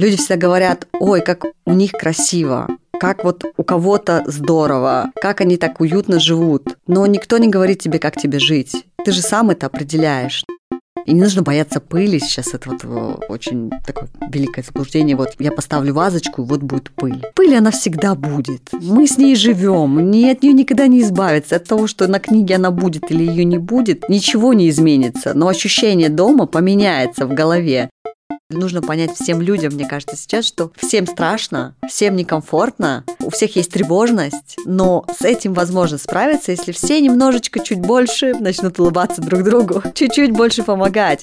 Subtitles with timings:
[0.00, 5.58] Люди всегда говорят, ой, как у них красиво, как вот у кого-то здорово, как они
[5.58, 6.78] так уютно живут.
[6.86, 8.86] Но никто не говорит тебе, как тебе жить.
[9.04, 10.42] Ты же сам это определяешь.
[11.04, 12.18] И не нужно бояться пыли.
[12.18, 15.16] Сейчас это вот э, очень такое великое заблуждение.
[15.16, 17.22] Вот я поставлю вазочку, и вот будет пыль.
[17.34, 18.70] Пыль, она всегда будет.
[18.72, 20.10] Мы с ней живем.
[20.10, 21.56] Ни от нее никогда не избавиться.
[21.56, 25.34] От того, что на книге она будет или ее не будет, ничего не изменится.
[25.34, 27.90] Но ощущение дома поменяется в голове.
[28.50, 33.70] Нужно понять всем людям, мне кажется, сейчас, что всем страшно, всем некомфортно, у всех есть
[33.70, 39.82] тревожность, но с этим возможно справиться, если все немножечко чуть больше начнут улыбаться друг другу,
[39.94, 41.20] чуть-чуть больше помогать.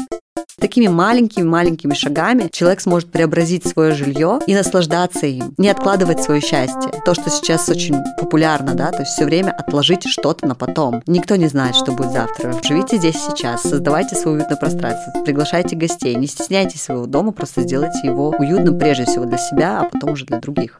[0.59, 6.91] Такими маленькими-маленькими шагами человек сможет преобразить свое жилье и наслаждаться им, не откладывать свое счастье.
[7.05, 11.03] То, что сейчас очень популярно, да, то есть все время отложить что-то на потом.
[11.05, 12.55] Никто не знает, что будет завтра.
[12.63, 18.07] Живите здесь сейчас, создавайте свое уютное пространство, приглашайте гостей, не стесняйтесь своего дома, просто сделайте
[18.07, 20.79] его уютным прежде всего для себя, а потом уже для других.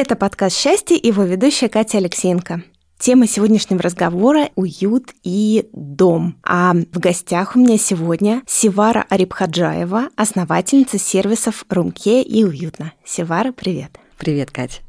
[0.00, 2.62] Это подкаст «Счастье» и его ведущая Катя Алексеенко.
[2.98, 6.38] Тема сегодняшнего разговора– уют и дом.
[6.42, 12.94] А в гостях у меня сегодня Севара Арибхаджаева, основательница сервисов «Румке» и «Уютно».
[13.04, 13.98] Севара, привет.
[14.16, 14.80] Привет, Катя.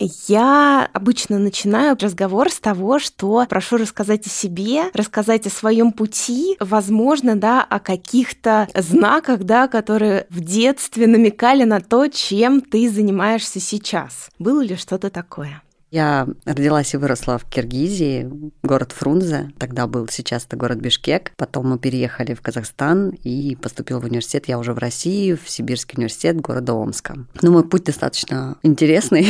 [0.00, 6.56] Я обычно начинаю разговор с того, что прошу рассказать о себе, рассказать о своем пути,
[6.58, 13.60] возможно, да, о каких-то знаках, да, которые в детстве намекали на то, чем ты занимаешься
[13.60, 14.30] сейчас.
[14.38, 15.62] Было ли что-то такое?
[15.90, 18.30] Я родилась и выросла в Киргизии,
[18.62, 19.50] город Фрунзе.
[19.58, 21.32] Тогда был, сейчас это город Бишкек.
[21.36, 24.46] Потом мы переехали в Казахстан и поступила в университет.
[24.46, 27.26] Я уже в России, в Сибирский университет города Омска.
[27.42, 29.26] Ну, мой путь достаточно интересный.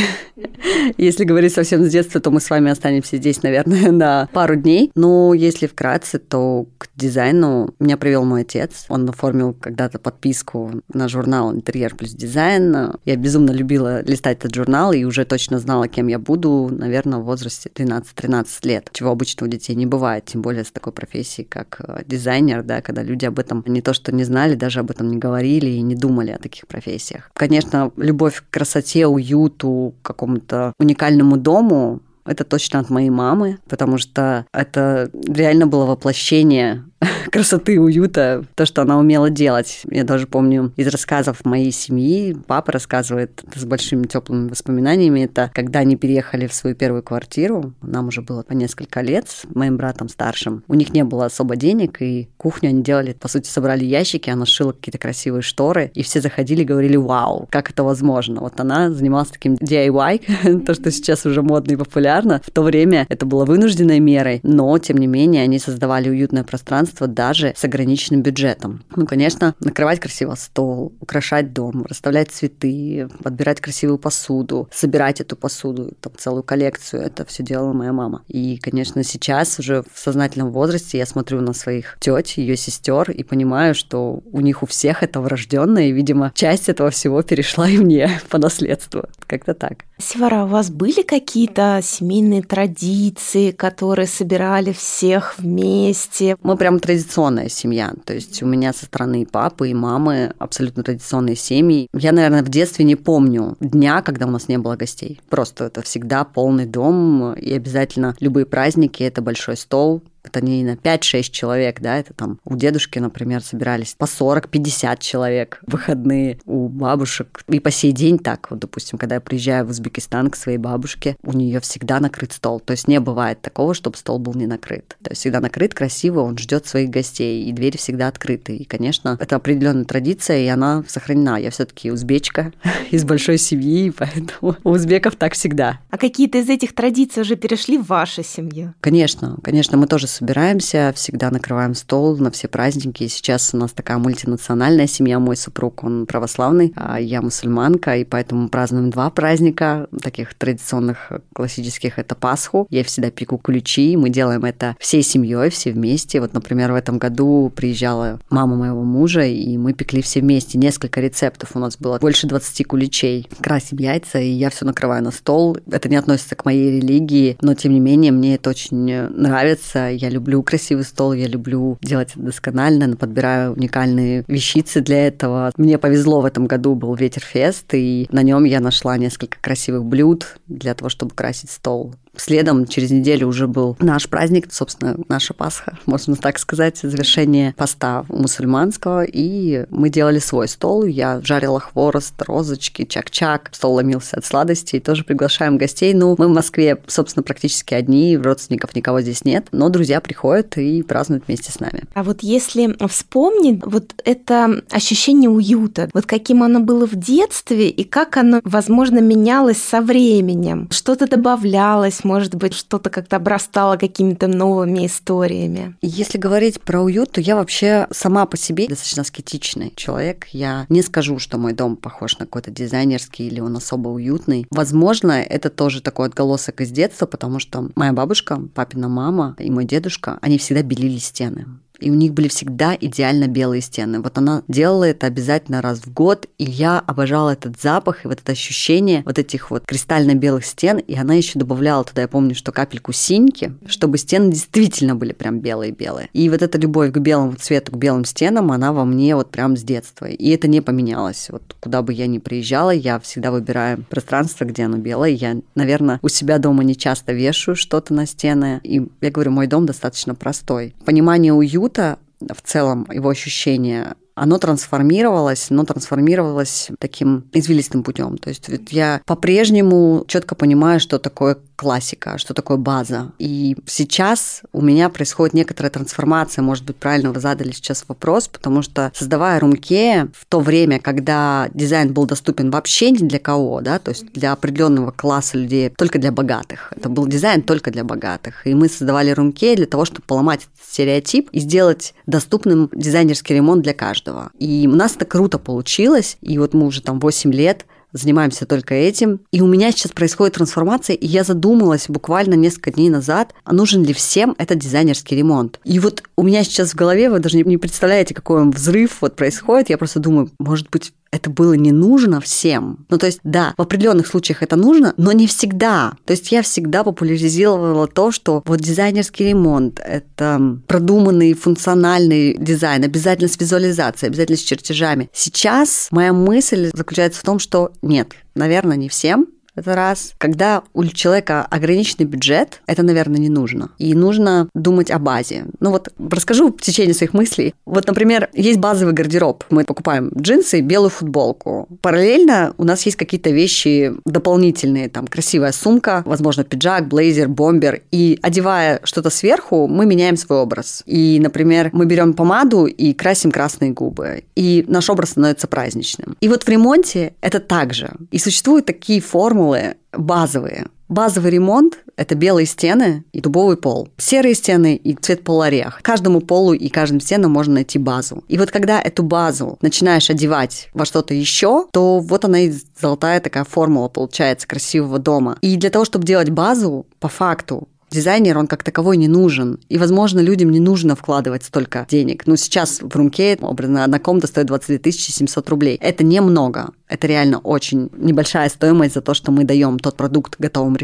[0.98, 4.92] Если говорить совсем с детства, то мы с вами останемся здесь, наверное, на пару дней.
[4.94, 8.84] Но если вкратце, то к дизайну меня привел мой отец.
[8.88, 12.92] Он оформил когда-то подписку на журнал «Интерьер плюс дизайн».
[13.06, 17.18] Я безумно любила листать этот журнал и уже точно знала, кем я буду году, наверное,
[17.18, 21.46] в возрасте 12-13 лет, чего обычно у детей не бывает, тем более с такой профессией,
[21.46, 24.90] как э, дизайнер, да, когда люди об этом не то что не знали, даже об
[24.90, 27.30] этом не говорили и не думали о таких профессиях.
[27.34, 34.46] Конечно, любовь к красоте, уюту, какому-то уникальному дому это точно от моей мамы, потому что
[34.52, 36.84] это реально было воплощение
[37.30, 39.82] красоты, уюта, то, что она умела делать.
[39.90, 45.80] Я даже помню из рассказов моей семьи, папа рассказывает с большими теплыми воспоминаниями, это когда
[45.80, 50.08] они переехали в свою первую квартиру, нам уже было по несколько лет, с моим братом
[50.08, 54.30] старшим, у них не было особо денег, и кухню они делали, по сути, собрали ящики,
[54.30, 58.40] она шила какие-то красивые шторы, и все заходили и говорили, вау, как это возможно.
[58.40, 62.40] Вот она занималась таким DIY, то, что сейчас уже модно и популярно.
[62.44, 66.89] В то время это было вынужденной мерой, но, тем не менее, они создавали уютное пространство
[67.06, 68.84] даже с ограниченным бюджетом.
[68.96, 75.92] Ну, конечно, накрывать красиво стол, украшать дом, расставлять цветы, подбирать красивую посуду, собирать эту посуду,
[76.00, 78.22] там целую коллекцию, это все делала моя мама.
[78.28, 83.22] И, конечно, сейчас уже в сознательном возрасте я смотрю на своих теть, ее сестер и
[83.22, 87.78] понимаю, что у них у всех это врожденное, и, видимо, часть этого всего перешла и
[87.78, 89.04] мне по наследству.
[89.26, 89.84] Как-то так.
[90.00, 96.36] Севара, у вас были какие-то семейные традиции, которые собирали всех вместе?
[96.42, 97.92] Мы прям традиционная семья.
[98.04, 101.88] То есть у меня со стороны папы и мамы абсолютно традиционные семьи.
[101.92, 105.20] Я, наверное, в детстве не помню дня, когда у нас не было гостей.
[105.28, 110.74] Просто это всегда полный дом, и обязательно любые праздники— это большой стол, это не на
[110.74, 116.68] 5-6 человек, да, это там у дедушки, например, собирались по 40-50 человек в выходные, у
[116.68, 117.42] бабушек.
[117.48, 121.16] И по сей день так, вот, допустим, когда я приезжаю в Узбекистан к своей бабушке,
[121.22, 122.60] у нее всегда накрыт стол.
[122.60, 124.96] То есть не бывает такого, чтобы стол был не накрыт.
[125.02, 128.56] То есть всегда накрыт красиво, он ждет своих гостей, и двери всегда открыты.
[128.56, 131.38] И, конечно, это определенная традиция, и она сохранена.
[131.38, 132.52] Я все-таки узбечка
[132.90, 135.80] из большой семьи, поэтому у узбеков так всегда.
[135.90, 138.74] А какие-то из этих традиций уже перешли в вашу семью?
[138.80, 143.06] Конечно, конечно, мы тоже собираемся, всегда накрываем стол на все праздники.
[143.08, 145.18] Сейчас у нас такая мультинациональная семья.
[145.18, 151.98] Мой супруг, он православный, а я мусульманка, и поэтому празднуем два праздника таких традиционных классических.
[151.98, 152.66] Это Пасху.
[152.70, 153.96] Я всегда пеку ключи.
[153.96, 156.20] Мы делаем это всей семьей, все вместе.
[156.20, 160.58] Вот, например, в этом году приезжала мама моего мужа, и мы пекли все вместе.
[160.58, 161.98] Несколько рецептов у нас было.
[161.98, 163.28] Больше 20 куличей.
[163.40, 165.56] Красим яйца, и я все накрываю на стол.
[165.70, 169.88] Это не относится к моей религии, но тем не менее мне это очень нравится.
[170.00, 175.52] Я люблю красивый стол, я люблю делать это досконально, подбираю уникальные вещицы для этого.
[175.58, 180.38] Мне повезло в этом году был Ветерфест, и на нем я нашла несколько красивых блюд
[180.46, 181.94] для того, чтобы красить стол.
[182.16, 188.04] Следом через неделю уже был наш праздник, собственно, наша Пасха, можно так сказать, завершение поста
[188.08, 190.84] мусульманского, и мы делали свой стол.
[190.84, 195.94] Я жарила хворост, розочки, чак-чак, стол ломился от сладостей, тоже приглашаем гостей.
[195.94, 200.82] Ну, мы в Москве, собственно, практически одни, родственников никого здесь нет, но друзья приходят и
[200.82, 201.84] празднуют вместе с нами.
[201.94, 207.84] А вот если вспомнить вот это ощущение уюта, вот каким оно было в детстве и
[207.84, 214.86] как оно, возможно, менялось со временем, что-то добавлялось, может быть, что-то как-то обрастало какими-то новыми
[214.86, 215.76] историями.
[215.82, 220.26] Если говорить про уют, то я вообще сама по себе достаточно аскетичный человек.
[220.32, 224.46] Я не скажу, что мой дом похож на какой-то дизайнерский или он особо уютный.
[224.50, 229.64] Возможно, это тоже такой отголосок из детства, потому что моя бабушка, папина мама и мой
[229.64, 231.46] дедушка, они всегда белили стены
[231.80, 234.00] и у них были всегда идеально белые стены.
[234.00, 238.20] Вот она делала это обязательно раз в год, и я обожала этот запах и вот
[238.20, 242.52] это ощущение вот этих вот кристально-белых стен, и она еще добавляла туда, я помню, что
[242.52, 246.08] капельку синьки, чтобы стены действительно были прям белые-белые.
[246.12, 249.56] И вот эта любовь к белому цвету, к белым стенам, она во мне вот прям
[249.56, 250.06] с детства.
[250.06, 251.28] И это не поменялось.
[251.30, 255.10] Вот куда бы я ни приезжала, я всегда выбираю пространство, где оно белое.
[255.10, 258.60] Я, наверное, у себя дома не часто вешаю что-то на стены.
[258.62, 260.74] И я говорю, мой дом достаточно простой.
[260.84, 268.18] Понимание уюта уюта, в целом его ощущение оно трансформировалось, но трансформировалось таким извилистым путем.
[268.18, 273.12] То есть я по-прежнему четко понимаю, что такое классика, что такое база.
[273.18, 278.62] И сейчас у меня происходит некоторая трансформация, может быть, правильно вы задали сейчас вопрос, потому
[278.62, 283.78] что создавая Румке в то время, когда дизайн был доступен вообще не для кого, да,
[283.78, 286.72] то есть для определенного класса людей, только для богатых.
[286.74, 288.46] Это был дизайн только для богатых.
[288.46, 293.62] И мы создавали Румке для того, чтобы поломать этот стереотип и сделать доступным дизайнерский ремонт
[293.62, 294.30] для каждого.
[294.38, 296.16] И у нас это круто получилось.
[296.22, 299.20] И вот мы уже там 8 лет занимаемся только этим.
[299.32, 303.84] И у меня сейчас происходит трансформация, и я задумалась буквально несколько дней назад, а нужен
[303.84, 305.60] ли всем этот дизайнерский ремонт.
[305.64, 309.16] И вот у меня сейчас в голове, вы даже не представляете, какой он взрыв вот
[309.16, 309.70] происходит.
[309.70, 312.86] Я просто думаю, может быть, это было не нужно всем.
[312.88, 315.94] Ну, то есть, да, в определенных случаях это нужно, но не всегда.
[316.04, 323.28] То есть я всегда популяризировала то, что вот дизайнерский ремонт— это продуманный функциональный дизайн, обязательно
[323.28, 325.10] с визуализацией, обязательно с чертежами.
[325.12, 329.26] Сейчас моя мысль заключается в том, что нет, наверное, не всем,
[329.60, 330.14] это раз.
[330.18, 333.70] Когда у человека ограниченный бюджет, это, наверное, не нужно.
[333.78, 335.44] И нужно думать о базе.
[335.60, 337.54] Ну вот расскажу в течение своих мыслей.
[337.64, 339.44] Вот, например, есть базовый гардероб.
[339.50, 341.68] Мы покупаем джинсы, белую футболку.
[341.80, 344.88] Параллельно у нас есть какие-то вещи дополнительные.
[344.88, 347.82] Там красивая сумка, возможно, пиджак, блейзер, бомбер.
[347.90, 350.82] И одевая что-то сверху, мы меняем свой образ.
[350.86, 354.24] И, например, мы берем помаду и красим красные губы.
[354.34, 356.16] И наш образ становится праздничным.
[356.20, 357.92] И вот в ремонте это также.
[358.10, 360.66] И существуют такие формы, формулы базовые.
[360.88, 363.88] Базовый ремонт– это белые стены и дубовый пол.
[363.96, 365.80] Серые стены и цвет полуорех.
[365.82, 368.24] Каждому полу и каждым стенам можно найти базу.
[368.26, 373.20] И вот когда эту базу начинаешь одевать во что-то еще, то вот она и золотая
[373.20, 375.38] такая формула получается красивого дома.
[375.42, 379.60] И для того, чтобы делать базу, по факту, дизайнер, он как таковой не нужен.
[379.68, 382.26] И, возможно, людям не нужно вкладывать столько денег.
[382.26, 385.76] Но сейчас в Румке образно одна комната стоит 22 700 рублей.
[385.80, 386.70] Это немного.
[386.88, 390.76] Это реально очень небольшая стоимость за то, что мы даем тот продукт в готовом.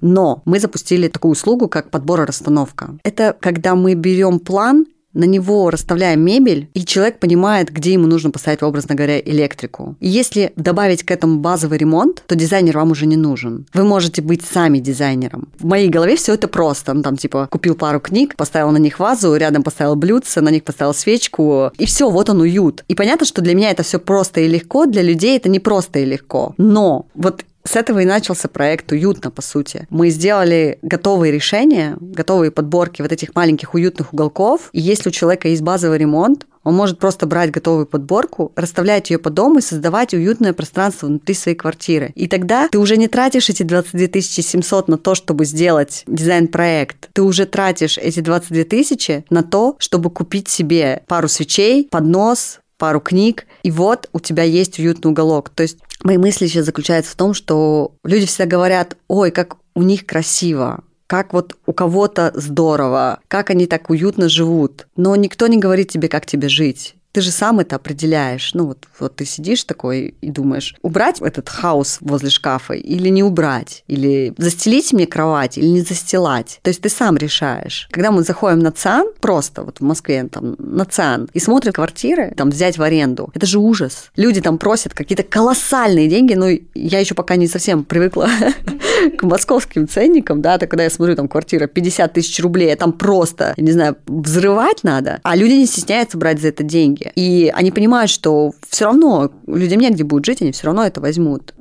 [0.00, 2.96] Но мы запустили такую услугу, как подбор и расстановка.
[3.04, 8.30] Это когда мы берем план на него расставляем мебель, и человек понимает, где ему нужно
[8.30, 9.96] поставить, образно говоря, электрику.
[10.00, 13.66] И если добавить к этому базовый ремонт, то дизайнер вам уже не нужен.
[13.74, 15.48] Вы можете быть сами дизайнером.
[15.58, 16.92] В моей голове все это просто.
[16.92, 20.64] Ну, там, типа, купил пару книг, поставил на них вазу, рядом поставил блюдце, на них
[20.64, 22.84] поставил свечку, и все, вот он уют.
[22.88, 26.00] И понятно, что для меня это все просто и легко, для людей это не просто
[26.00, 26.54] и легко.
[26.58, 29.86] Но вот С этого и начался проект «Уютно», по сути.
[29.88, 34.68] Мы сделали готовые решения, готовые подборки вот этих маленьких уютных уголков.
[34.72, 39.18] И если у человека есть базовый ремонт, он может просто брать готовую подборку, расставлять ее
[39.18, 42.12] по дому и создавать уютное пространство внутри своей квартиры.
[42.14, 47.10] И тогда ты уже не тратишь эти 22 700 на то, чтобы сделать дизайн-проект.
[47.12, 53.00] Ты уже тратишь эти 22 тысячи на то, чтобы купить себе пару свечей, поднос, пару
[53.00, 55.50] книг, и вот у тебя есть уютный уголок.
[55.50, 59.82] То есть мои мысли сейчас заключаются в том, что люди всегда говорят, ой, как у
[59.82, 64.86] них красиво, как вот у кого-то здорово, как они так уютно живут.
[64.96, 66.96] Но никто не говорит тебе, как тебе жить.
[67.12, 68.54] Ты же сам это определяешь.
[68.54, 73.22] Ну вот, вот ты сидишь такой и думаешь, убрать этот хаос возле шкафа или не
[73.22, 76.58] убрать, или застелить мне кровать или не застилать.
[76.62, 77.88] То есть ты сам решаешь.
[77.90, 82.32] Когда мы заходим на ЦАН, просто вот в Москве там на ЦАН, и смотрим квартиры,
[82.34, 84.10] там взять в аренду, это же ужас.
[84.16, 88.28] Люди там просят какие-то колоссальные деньги, но я еще пока не совсем привыкла
[89.18, 92.92] к московским ценникам, да, то когда я смотрю, там квартира 50 тысяч рублей, а там
[92.92, 97.12] просто, я не знаю, взрывать надо, а люди не стесняются брать за это деньги деньги.
[97.14, 101.54] И они понимают, что все равно людям негде будет жить, они все равно это возьмут.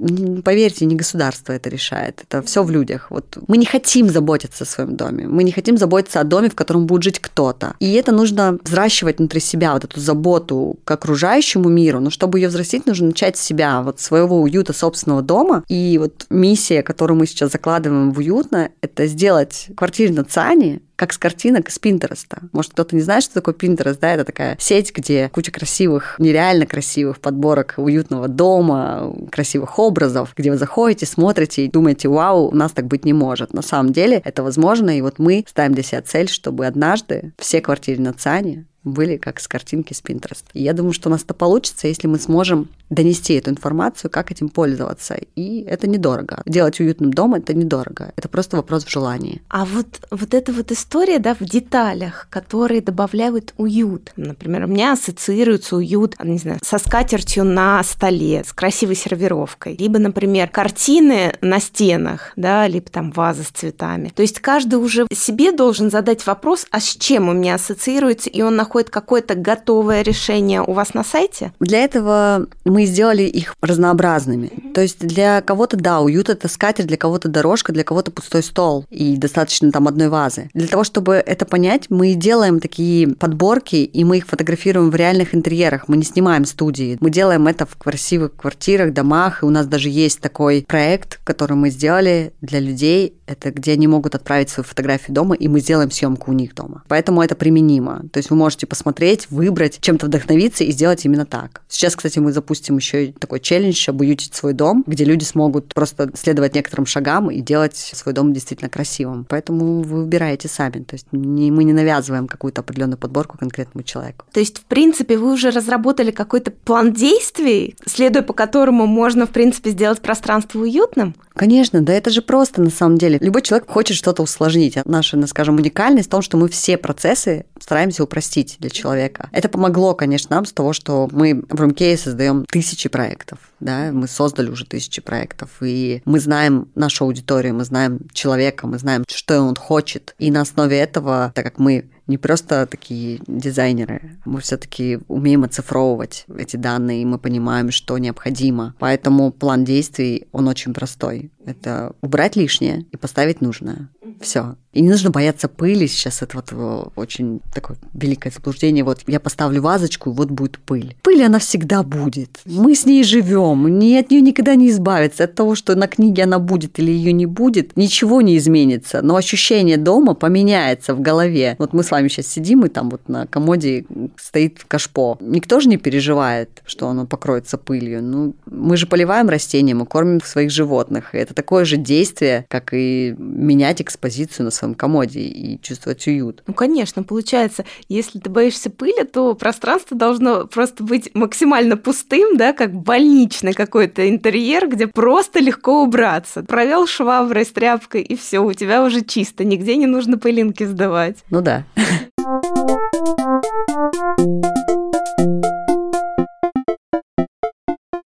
[0.43, 2.21] Поверьте, не государство это решает.
[2.27, 3.07] Это все в людях.
[3.09, 5.27] Вот мы не хотим заботиться о своем доме.
[5.27, 7.75] Мы не хотим заботиться о доме, в котором будет жить кто-то.
[7.79, 11.99] И это нужно взращивать внутри себя, вот эту заботу к окружающему миру.
[11.99, 15.63] Но чтобы ее взрастить, нужно начать с себя, вот своего уюта собственного дома.
[15.67, 21.13] И вот миссия, которую мы сейчас закладываем в уютно, это сделать квартиру на Цане как
[21.13, 22.43] с картинок из Пинтереста.
[22.51, 26.67] Может, кто-то не знает, что такое Пинтерест, да, это такая сеть, где куча красивых, нереально
[26.67, 32.71] красивых подборок уютного дома, красивых образов, где вы заходите, смотрите и думаете, вау, у нас
[32.73, 33.51] так быть не может.
[33.51, 37.61] На самом деле это возможно, и вот мы ставим для себя цель, чтобы однажды все
[37.61, 40.43] квартиры на Цане были как с картинки с Pinterest.
[40.53, 44.49] Я думаю, что у нас это получится, если мы сможем донести эту информацию, как этим
[44.49, 45.17] пользоваться.
[45.35, 46.41] И это недорого.
[46.45, 48.11] Делать уютным дом– это недорого.
[48.15, 49.41] Это просто вопрос в желании.
[49.49, 54.11] А вот, вот эта вот история да, в деталях, которые добавляют уют.
[54.17, 59.77] Например, у меня ассоциируется уют, не знаю, со скатертью на столе, с красивой сервировкой.
[59.77, 64.11] Либо, например, картины на стенах, да, либо там вазы с цветами.
[64.13, 68.41] То есть каждый уже себе должен задать вопрос, а с чем у меня ассоциируется, и
[68.41, 71.51] он находит какое-то готовое решение у вас на сайте?
[71.59, 74.49] Для этого мы сделали их разнообразными.
[74.73, 78.85] То есть для кого-то, да, уют это скатерть, для кого-то дорожка, для кого-то пустой стол
[78.89, 80.49] и достаточно там одной вазы.
[80.53, 85.35] Для того, чтобы это понять, мы делаем такие подборки, и мы их фотографируем в реальных
[85.35, 85.89] интерьерах.
[85.89, 86.97] Мы не снимаем студии.
[87.01, 91.57] Мы делаем это в красивых квартирах, домах, и у нас даже есть такой проект, который
[91.57, 93.17] мы сделали для людей.
[93.27, 96.83] Это где они могут отправить свою фотографию дома, и мы сделаем съемку у них дома.
[96.87, 98.03] Поэтому это применимо.
[98.13, 101.61] То есть вы можете посмотреть, выбрать, чем-то вдохновиться и сделать именно так.
[101.67, 106.55] Сейчас, кстати, мы запустим еще такой челлендж «Обуютить свой дом», где люди смогут просто следовать
[106.55, 109.25] некоторым шагам и делать свой дом действительно красивым.
[109.27, 110.83] Поэтому вы выбираете сами.
[110.83, 114.25] То есть не, мы не навязываем какую-то определенную подборку конкретному человеку.
[114.31, 119.31] То есть, в принципе, вы уже разработали какой-то план действий, следуя по которому можно, в
[119.31, 121.15] принципе, сделать пространство уютным?
[121.33, 123.17] Конечно, да это же просто на самом деле.
[123.21, 124.77] Любой человек хочет что-то усложнить.
[124.85, 129.29] Наша, ну, скажем, уникальность в том, что мы все процессы стараемся упростить для человека.
[129.31, 133.39] Это помогло, конечно, нам с того, что мы в Румкее создаем тысячи проектов.
[133.59, 133.91] Да?
[133.91, 139.05] Мы создали уже тысячи проектов, и мы знаем нашу аудиторию, мы знаем человека, мы знаем,
[139.07, 140.15] что он хочет.
[140.17, 144.17] И на основе этого, так как мы не просто такие дизайнеры.
[144.25, 148.75] Мы все-таки умеем оцифровывать эти данные, и мы понимаем, что необходимо.
[148.79, 151.31] Поэтому план действий, он очень простой.
[151.45, 153.89] Это убрать лишнее и поставить нужное.
[154.19, 154.55] Все.
[154.73, 155.87] И не нужно бояться пыли.
[155.87, 158.83] Сейчас это вот очень такое великое заблуждение.
[158.83, 160.95] Вот я поставлю вазочку, и вот будет пыль.
[161.01, 162.39] Пыль, она всегда будет.
[162.45, 163.79] Мы с ней живем.
[163.79, 165.25] Ни от нее никогда не избавиться.
[165.25, 169.01] От того, что на книге она будет или ее не будет, ничего не изменится.
[169.01, 171.55] Но ощущение дома поменяется в голове.
[171.59, 173.85] Вот мы с вами сейчас сидим, и там вот на комоде
[174.17, 175.17] стоит кашпо.
[175.19, 178.01] Никто же не переживает, что оно покроется пылью.
[178.01, 181.13] Ну, мы же поливаем растения, мы кормим своих животных.
[181.13, 186.43] И это такое же действие, как и менять экспозицию на своем комоде и чувствовать уют.
[186.47, 192.53] Ну, конечно, получается, если ты боишься пыли, то пространство должно просто быть максимально пустым, да,
[192.53, 196.43] как больничный какой-то интерьер, где просто легко убраться.
[196.43, 201.17] Провел шваброй с тряпкой, и все, у тебя уже чисто, нигде не нужно пылинки сдавать.
[201.29, 201.65] Ну да.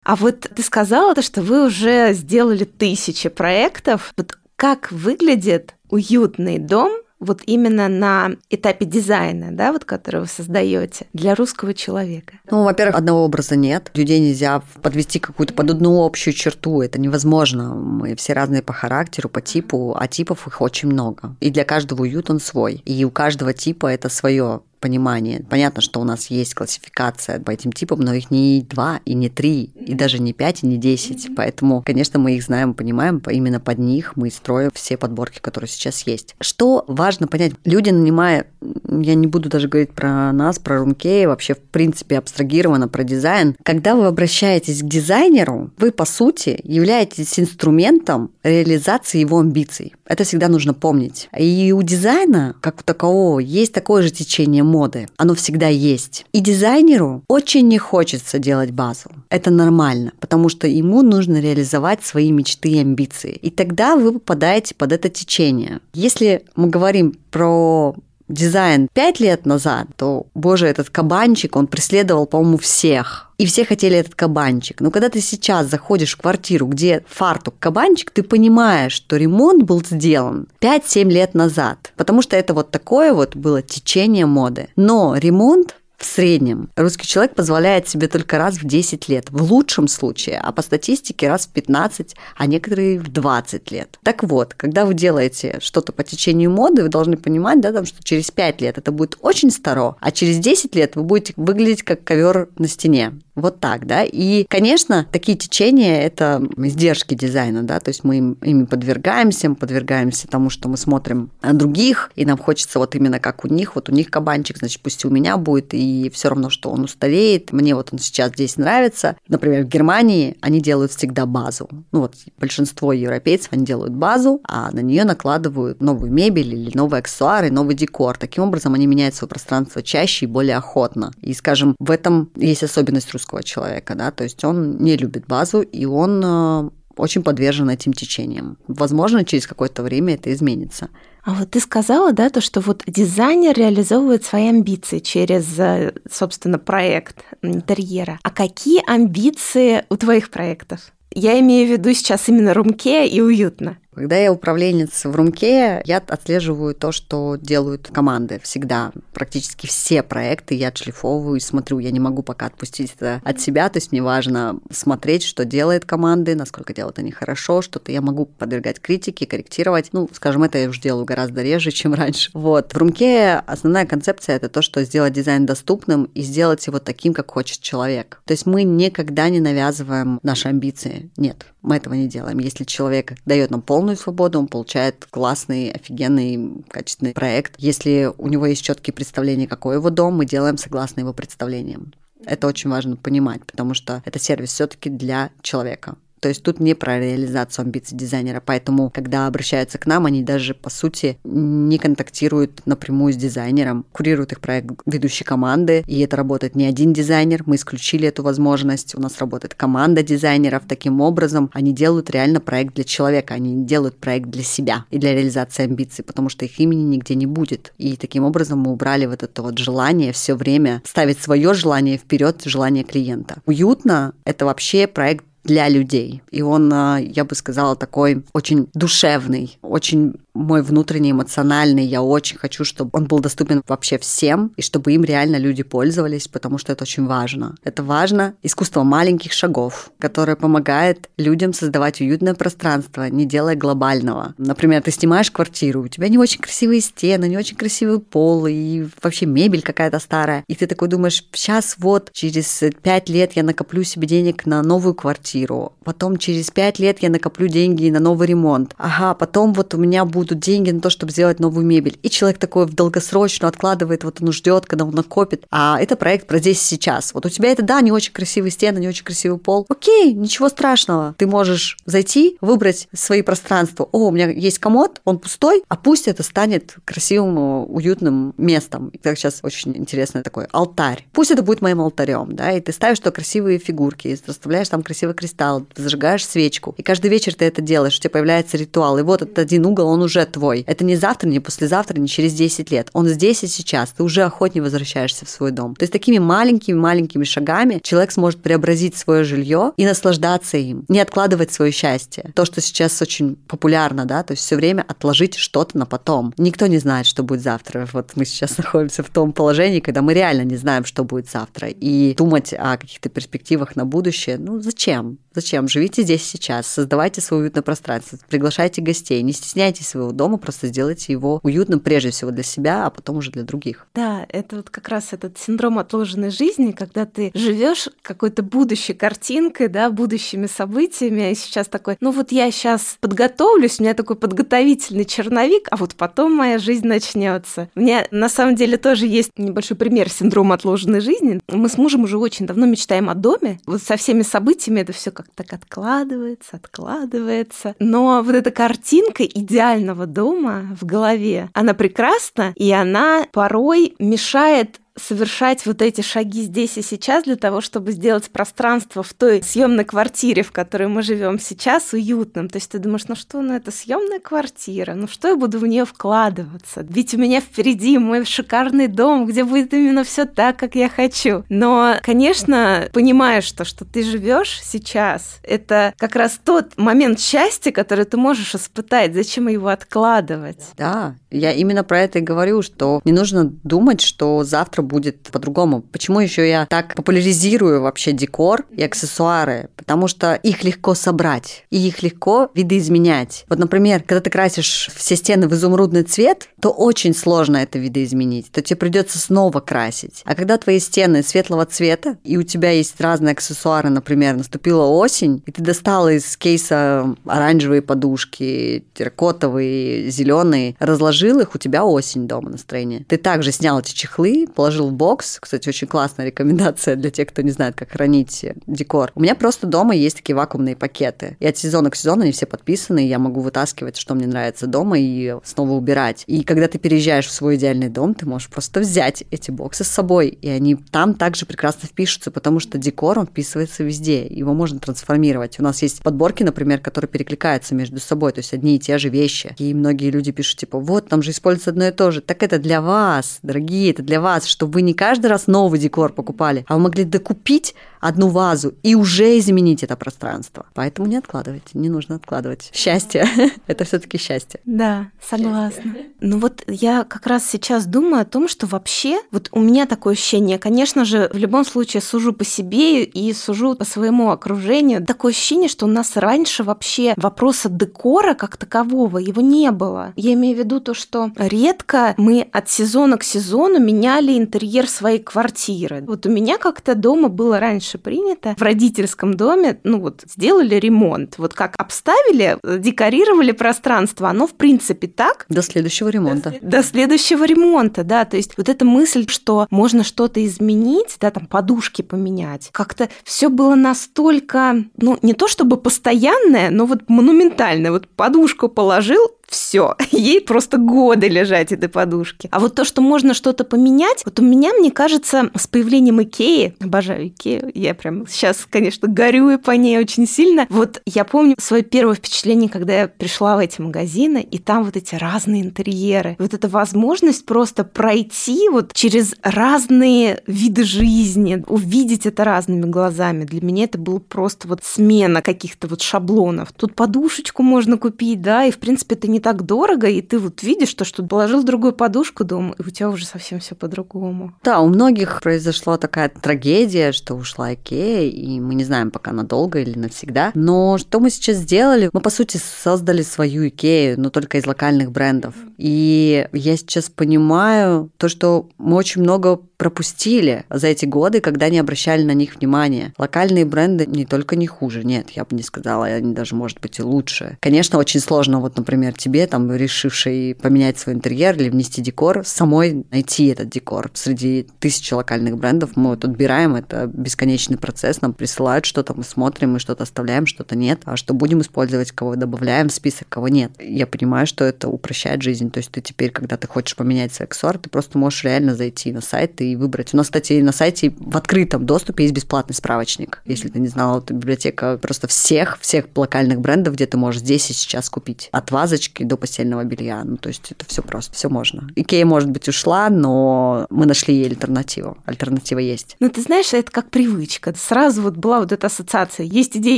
[0.04, 4.14] А вот ты сказала, что вы уже сделали тысячи проектов.
[4.16, 11.08] Вот как выглядит уютный дом вот именно на этапе дизайна, да, вот который вы создаете
[11.14, 12.40] для русского человека?
[12.52, 13.92] Ну, во-первых, одного образа нет.
[13.94, 16.82] Людей нельзя подвести какую-то под одну общую черту.
[16.82, 17.74] Это невозможно.
[17.74, 21.36] Мы все разные по характеру, по типу, а типов их очень много.
[21.40, 22.82] И для каждого уют он свой.
[22.86, 25.44] И у каждого типа это свое понимание.
[25.50, 29.30] Понятно, что у нас есть классификация по этим типам, но их не два и не
[29.30, 31.28] три, и даже не пять и не десять.
[31.36, 36.06] Поэтому, конечно, мы их знаем, понимаем, именно под них мы строим все подборки, которые сейчас
[36.06, 36.36] есть.
[36.40, 38.46] Что важно понять, люди, нанимая,
[38.88, 43.56] я не буду даже говорить про нас, про Рункея, вообще в принципе абстрагированно про дизайн,
[43.64, 49.96] когда вы обращаетесь к дизайнеру, вы по сути являетесь инструментом реализации его амбиций.
[50.06, 51.28] Это всегда нужно помнить.
[51.36, 55.08] И у дизайна, как у такового, есть такое же течение моды.
[55.18, 56.26] Оно всегда есть.
[56.34, 59.10] И дизайнеру очень не хочется делать базу.
[59.30, 63.40] Это нормально, потому что ему нужно реализовать свои мечты и амбиции.
[63.42, 65.80] И тогда вы попадаете под это течение.
[65.94, 67.96] Если мы говорим про
[68.28, 73.25] дизайн пять лет назад, то, боже, этот кабанчик, он преследовал, по-моему, всех.
[73.38, 74.82] И все хотели этот кабанчик.
[74.82, 79.84] Но когда ты сейчас заходишь в квартиру, где фартук кабанчик, ты понимаешь, что ремонт был
[79.84, 81.92] сделан 5-7 лет назад.
[81.98, 84.70] Потому что это вот такое вот было течение моды.
[84.76, 89.88] Но ремонт в среднем русский человек позволяет себе только раз в 10 лет, в лучшем
[89.88, 94.00] случае, а по статистике раз в 15, а некоторые в 20 лет.
[94.04, 98.04] Так вот, когда вы делаете что-то по течению моды, вы должны понимать, да, там, что
[98.04, 102.04] через 5 лет это будет очень старо, а через 10 лет вы будете выглядеть как
[102.04, 103.14] ковер на стене.
[103.36, 104.04] Вот так, да.
[104.04, 109.56] И, конечно, такие течения– это издержки дизайна, да, то есть мы им, ими подвергаемся, мы
[109.56, 113.90] подвергаемся тому, что мы смотрим других, и нам хочется вот именно как у них, вот
[113.90, 117.52] у них кабанчик, значит, пусть и у меня будет, и все равно, что он устареет.
[117.52, 119.18] Мне вот он сейчас здесь нравится.
[119.28, 121.70] Например, в Германии они делают всегда базу.
[121.92, 127.00] Ну вот большинство европейцев, они делают базу, а на нее накладывают новую мебель или новые
[127.00, 128.18] аксессуары, новый декор.
[128.18, 131.12] Таким образом, они меняют свое пространство чаще и более охотно.
[131.22, 135.26] И, скажем, в этом есть особенность русского русского человека, да, то есть он не любит
[135.28, 138.58] базу, и он э, очень подвержен этим течениям.
[138.68, 140.90] Возможно, через какое-то время это изменится.
[141.24, 146.60] А вот ты сказала, да, то, что вот дизайнер реализовывает свои амбиции через, э, собственно,
[146.60, 148.20] проект интерьера.
[148.22, 150.92] А какие амбиции у твоих проектов?
[151.12, 153.78] Я имею в виду сейчас именно румке и уютно.
[153.96, 158.92] Когда я управленец в Румке, я отслеживаю то, что делают команды всегда.
[159.14, 161.80] Практически все проекты я отшлифовываю и смотрю.
[161.80, 165.86] Я не могу пока отпустить это от себя, то есть мне важно смотреть, что делает
[165.86, 169.90] команды, насколько делают они хорошо, что-то я могу подвергать критике, корректировать.
[169.94, 172.32] Ну, скажем, это я уже делаю гораздо реже, чем раньше.
[172.34, 172.74] Вот.
[172.74, 177.32] В Румке основная концепция— это то, что сделать дизайн доступным и сделать его таким, как
[177.32, 178.22] хочет человек.
[178.26, 181.10] То есть мы никогда не навязываем наши амбиции.
[181.16, 182.40] Нет, мы этого не делаем.
[182.40, 187.54] Если человек дает нам полную полную свободу, он получает классный, офигенный, качественный проект.
[187.60, 191.94] Если у него есть четкие представления, какой его дом, мы делаем согласно его представлениям.
[192.26, 195.98] Это очень важно понимать, потому что это сервис все-таки для человека.
[196.26, 200.56] То есть тут не про реализацию амбиций дизайнера, поэтому, когда обращаются к нам, они даже,
[200.56, 206.56] по сути, не контактируют напрямую с дизайнером, курируют их проект ведущей команды, и это работает
[206.56, 211.74] не один дизайнер, мы исключили эту возможность, у нас работает команда дизайнеров, таким образом они
[211.74, 216.30] делают реально проект для человека, они делают проект для себя и для реализации амбиций, потому
[216.30, 217.72] что их имени нигде не будет.
[217.78, 222.42] И таким образом мы убрали вот это вот желание все время ставить свое желание вперед
[222.46, 223.44] желание клиента.
[223.46, 226.22] Уютно— это вообще проект для людей.
[226.32, 231.86] И он, а, я бы сказала, такой очень душевный, очень мой внутренний эмоциональный.
[231.86, 236.28] Я очень хочу, чтобы он был доступен вообще всем, и чтобы им реально люди пользовались,
[236.28, 237.56] потому что это очень важно.
[237.64, 244.36] Это важно искусство маленьких шагов, которое помогает людям создавать уютное пространство, не делая глобального.
[244.38, 248.86] Например, ты снимаешь квартиру, у тебя не очень красивые стены, не очень красивый пол, и
[249.02, 250.44] вообще мебель какая-то старая.
[250.48, 254.94] И ты такой думаешь, сейчас вот через пять лет я накоплю себе денег на новую
[254.94, 259.78] квартиру, потом через пять лет я накоплю деньги на новый ремонт, ага, потом вот у
[259.78, 262.00] меня будут деньги на то, чтобы сделать новую мебель.
[262.02, 265.46] И человек такой в долгосрочную откладывает, вот он ждет, когда он накопит.
[265.52, 267.14] А это проект про здесь сейчас.
[267.14, 269.66] Вот у тебя это, да, не очень красивые стены, не очень красивый пол.
[269.70, 271.14] Окей, ничего страшного.
[271.18, 273.88] Ты можешь зайти, выбрать свои пространства.
[273.92, 277.38] О, у меня есть комод, он пустой, а пусть это станет красивым,
[277.72, 278.90] уютным местом.
[278.90, 281.06] И так сейчас очень интересный такой алтарь.
[281.12, 284.84] Пусть это будет моим алтарем, да, и ты ставишь туда красивые фигурки, и расставляешь там
[284.84, 286.74] красивый кристалл, зажигаешь свечку.
[286.78, 288.98] И каждый вечер ты это делаешь, у тебя появляется ритуал.
[288.98, 290.64] И вот этот один угол, он уже уже твой.
[290.68, 292.90] Это не завтра, не послезавтра, не через 10 лет.
[292.94, 293.92] Он здесь и сейчас.
[293.92, 295.76] Ты уже охотнее возвращаешься в свой дом.
[295.76, 301.52] То есть такими маленькими-маленькими шагами человек сможет преобразить свое жилье и наслаждаться им, не откладывать
[301.52, 302.32] свое счастье.
[302.34, 306.34] То, что сейчас очень популярно, да, то есть все время отложить что-то на потом.
[306.38, 307.88] Никто не знает, что будет завтра.
[307.92, 311.68] Вот мы сейчас находимся в том положении, когда мы реально не знаем, что будет завтра.
[311.70, 315.18] И думать о каких-то перспективах на будущее, ну зачем?
[315.36, 315.68] Зачем?
[315.68, 321.12] Живите здесь сейчас, создавайте свое уютное пространство, приглашайте гостей, не стесняйтесь своего дома, просто сделайте
[321.12, 323.86] его уютным прежде всего для себя, а потом уже для других.
[323.94, 329.68] Да, это вот как раз этот синдром отложенной жизни, когда ты живешь какой-то будущей картинкой,
[329.68, 335.04] да, будущими событиями, и сейчас такой, ну вот я сейчас подготовлюсь, у меня такой подготовительный
[335.04, 337.70] черновик, а вот потом моя жизнь начнется.
[337.76, 341.42] У меня на самом деле тоже есть небольшой пример синдрома отложенной жизни.
[341.50, 343.60] Мы с мужем уже очень давно мечтаем о доме.
[343.66, 347.76] Вот со всеми событиями это все как так откладывается, откладывается.
[347.80, 355.66] Но вот эта картинка идеального дома в голове, она прекрасна, и она порой мешает совершать
[355.66, 360.44] вот эти шаги здесь и сейчас для того, чтобы сделать пространство в той съемной квартире,
[360.44, 362.50] в которой мы живем сейчас, уютным.
[362.50, 365.68] То есть ты думаешь, ну что, ну это съемная квартира, ну что я буду в
[365.68, 366.86] нее вкладываться?
[366.90, 371.44] Ведь у меня впереди мой шикарный дом, где будет именно все так, как я хочу.
[371.50, 378.06] Но, конечно, понимаешь, что, что ты живешь сейчас, это как раз тот момент счастья, который
[378.06, 379.14] ты можешь испытать.
[379.14, 380.64] Зачем его откладывать?
[380.78, 385.82] Да, я именно про это и говорю, что не нужно думать, что завтра будет по-другому.
[385.82, 389.70] Почему еще я так популяризирую вообще декор и аксессуары?
[389.76, 393.46] Потому что их легко собрать, и их легко видоизменять.
[393.50, 398.52] Вот, например, когда ты красишь все стены в изумрудный цвет, то очень сложно это видоизменить,
[398.52, 400.22] то тебе придется снова красить.
[400.26, 405.44] А когда твои стены светлого цвета, и у тебя есть разные аксессуары, например, наступила осень,
[405.46, 412.50] и ты достала из кейса оранжевые подушки, терракотовые, зеленые, разложил их, у тебя осень дома
[412.50, 413.06] настроение.
[413.08, 415.40] Ты также снял эти чехлы, положил положил в бокс.
[415.40, 419.12] Кстати, очень классная рекомендация для тех, кто не знает, как хранить декор.
[419.16, 421.38] У меня просто дома есть такие вакуумные пакеты.
[421.40, 424.68] И от сезона к сезону они все подписаны, и я могу вытаскивать, что мне нравится
[424.68, 426.24] дома, и снова убирать.
[426.28, 429.88] И когда ты переезжаешь в свой идеальный дом, ты можешь просто взять эти боксы с
[429.88, 434.80] собой, и они там также прекрасно впишутся, потому что декор, он вписывается везде, его можно
[434.80, 435.60] трансформировать.
[435.60, 439.10] У нас есть подборки, например, которые перекликаются между собой, то есть одни и те же
[439.10, 439.56] вещи.
[439.58, 442.22] И многие люди пишут, типа, вот, там же используется одно и то же.
[442.22, 446.12] Так это для вас, дорогие, это для вас, чтобы вы не каждый раз новый декор
[446.12, 447.76] покупали, а вы могли докупить
[448.08, 450.66] одну вазу и уже изменить это пространство.
[450.74, 452.70] Поэтому не откладывайте, не нужно откладывать.
[452.74, 453.28] Счастье–
[453.68, 454.60] это все таки счастье.
[454.66, 455.84] Да, согласна.
[455.84, 456.06] Счастье.
[456.22, 460.14] Ну вот я как раз сейчас думаю о том, что вообще, вот у меня такое
[460.14, 465.06] ощущение, конечно же, в любом случае сужу по себе и сужу по своему окружению.
[465.06, 470.14] Такое ощущение, что у нас раньше вообще вопроса декора как такового, его не было.
[470.16, 475.20] Я имею в виду то, что редко мы от сезона к сезону меняли интерьер своей
[475.20, 476.04] квартиры.
[476.08, 480.76] Вот у меня как-то дома было раньше раньше принято в родительском доме, ну вот, сделали
[480.76, 481.36] ремонт.
[481.38, 485.46] Вот как обставили, декорировали пространство, оно в принципе так.
[485.50, 486.54] До следующего ремонта.
[486.62, 488.26] До, до следующего ремонта, да.
[488.26, 493.50] То есть вот эта мысль, что можно что-то изменить, да, там подушки поменять, как-то все
[493.50, 497.92] было настолько, ну, не то чтобы постоянное, но вот монументальное.
[497.92, 499.96] Вот подушку положил, все.
[500.12, 502.48] Ей просто годы лежать этой подушки.
[502.52, 506.76] А вот то, что можно что-то поменять, вот у меня, мне кажется, с появлением Икеи,
[506.80, 510.68] обожаю Икею, я прям сейчас, конечно, горюю по ней очень сильно.
[510.70, 514.96] Вот я помню свое первое впечатление, когда я пришла в эти магазины, и там вот
[514.96, 516.36] эти разные интерьеры.
[516.40, 523.46] Вот эта возможность просто пройти вот через разные виды жизни, увидеть это разными глазами.
[523.46, 526.72] Для меня это было просто вот смена каких-то вот шаблонов.
[526.74, 530.64] Тут подушечку можно купить, да, и в принципе это не так дорого, и ты вот
[530.64, 534.54] видишь то, что положил другую подушку дома, и у тебя уже совсем все по-другому.
[534.64, 539.80] Да, у многих произошла такая трагедия, что ушла Икея, и мы не знаем, пока надолго
[539.80, 540.52] или навсегда.
[540.54, 542.10] Но что мы сейчас сделали?
[542.14, 545.56] Мы, по сути, создали свою Икею, но только из локальных брендов.
[545.78, 551.80] И я сейчас понимаю то, что мы очень много пропустили за эти годы, когда не
[551.80, 553.14] обращали на них внимания.
[553.18, 557.00] Локальные бренды не только не хуже, нет, я бы не сказала, они даже, может быть,
[557.00, 557.58] и лучше.
[557.60, 563.06] Конечно, очень сложно, вот, например, тебе, там, решивший поменять свой интерьер или внести декор, самой
[563.10, 564.12] найти этот декор.
[564.14, 569.74] Среди тысячи локальных брендов мы вот отбираем, это бесконечный процесс, нам присылают что-то, мы смотрим,
[569.74, 573.72] мы что-то оставляем, что-то нет, а что будем использовать, кого добавляем в список, кого нет.
[573.80, 577.48] Я понимаю, что это упрощает жизнь, то есть ты теперь, когда ты хочешь поменять свой
[577.48, 580.14] аксессуар, ты просто можешь реально зайти на сайт и выбрать.
[580.14, 583.42] У нас, кстати, на сайте в открытом доступе есть бесплатный справочник.
[583.46, 587.72] Если ты не знала, это библиотека просто всех, всех локальных брендов, где ты можешь здесь
[587.72, 588.50] и сейчас купить.
[588.52, 590.24] От вазочки тумбочки до постельного белья.
[590.24, 591.90] Ну, то есть это все просто, все можно.
[591.96, 595.18] Икея, может быть, ушла, но мы нашли ей альтернативу.
[595.26, 596.18] Альтернатива есть.
[596.20, 597.74] Ну, ты знаешь, это как привычка.
[597.76, 599.46] Сразу вот была вот эта ассоциация.
[599.46, 599.98] Есть идея,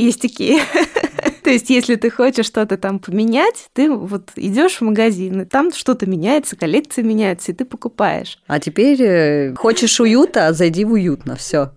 [0.00, 0.62] есть Икея.
[1.42, 5.72] То есть, если ты хочешь что-то там поменять, ты вот идешь в магазин, и там
[5.72, 8.38] что-то меняется, коллекция меняется, и ты покупаешь.
[8.46, 11.70] А теперь э, хочешь уюта, зайди в уютно, все.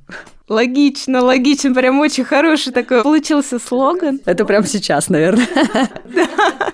[0.52, 4.20] Логично, логично, прям очень хороший такой получился слоган.
[4.26, 5.48] Это прям сейчас, наверное.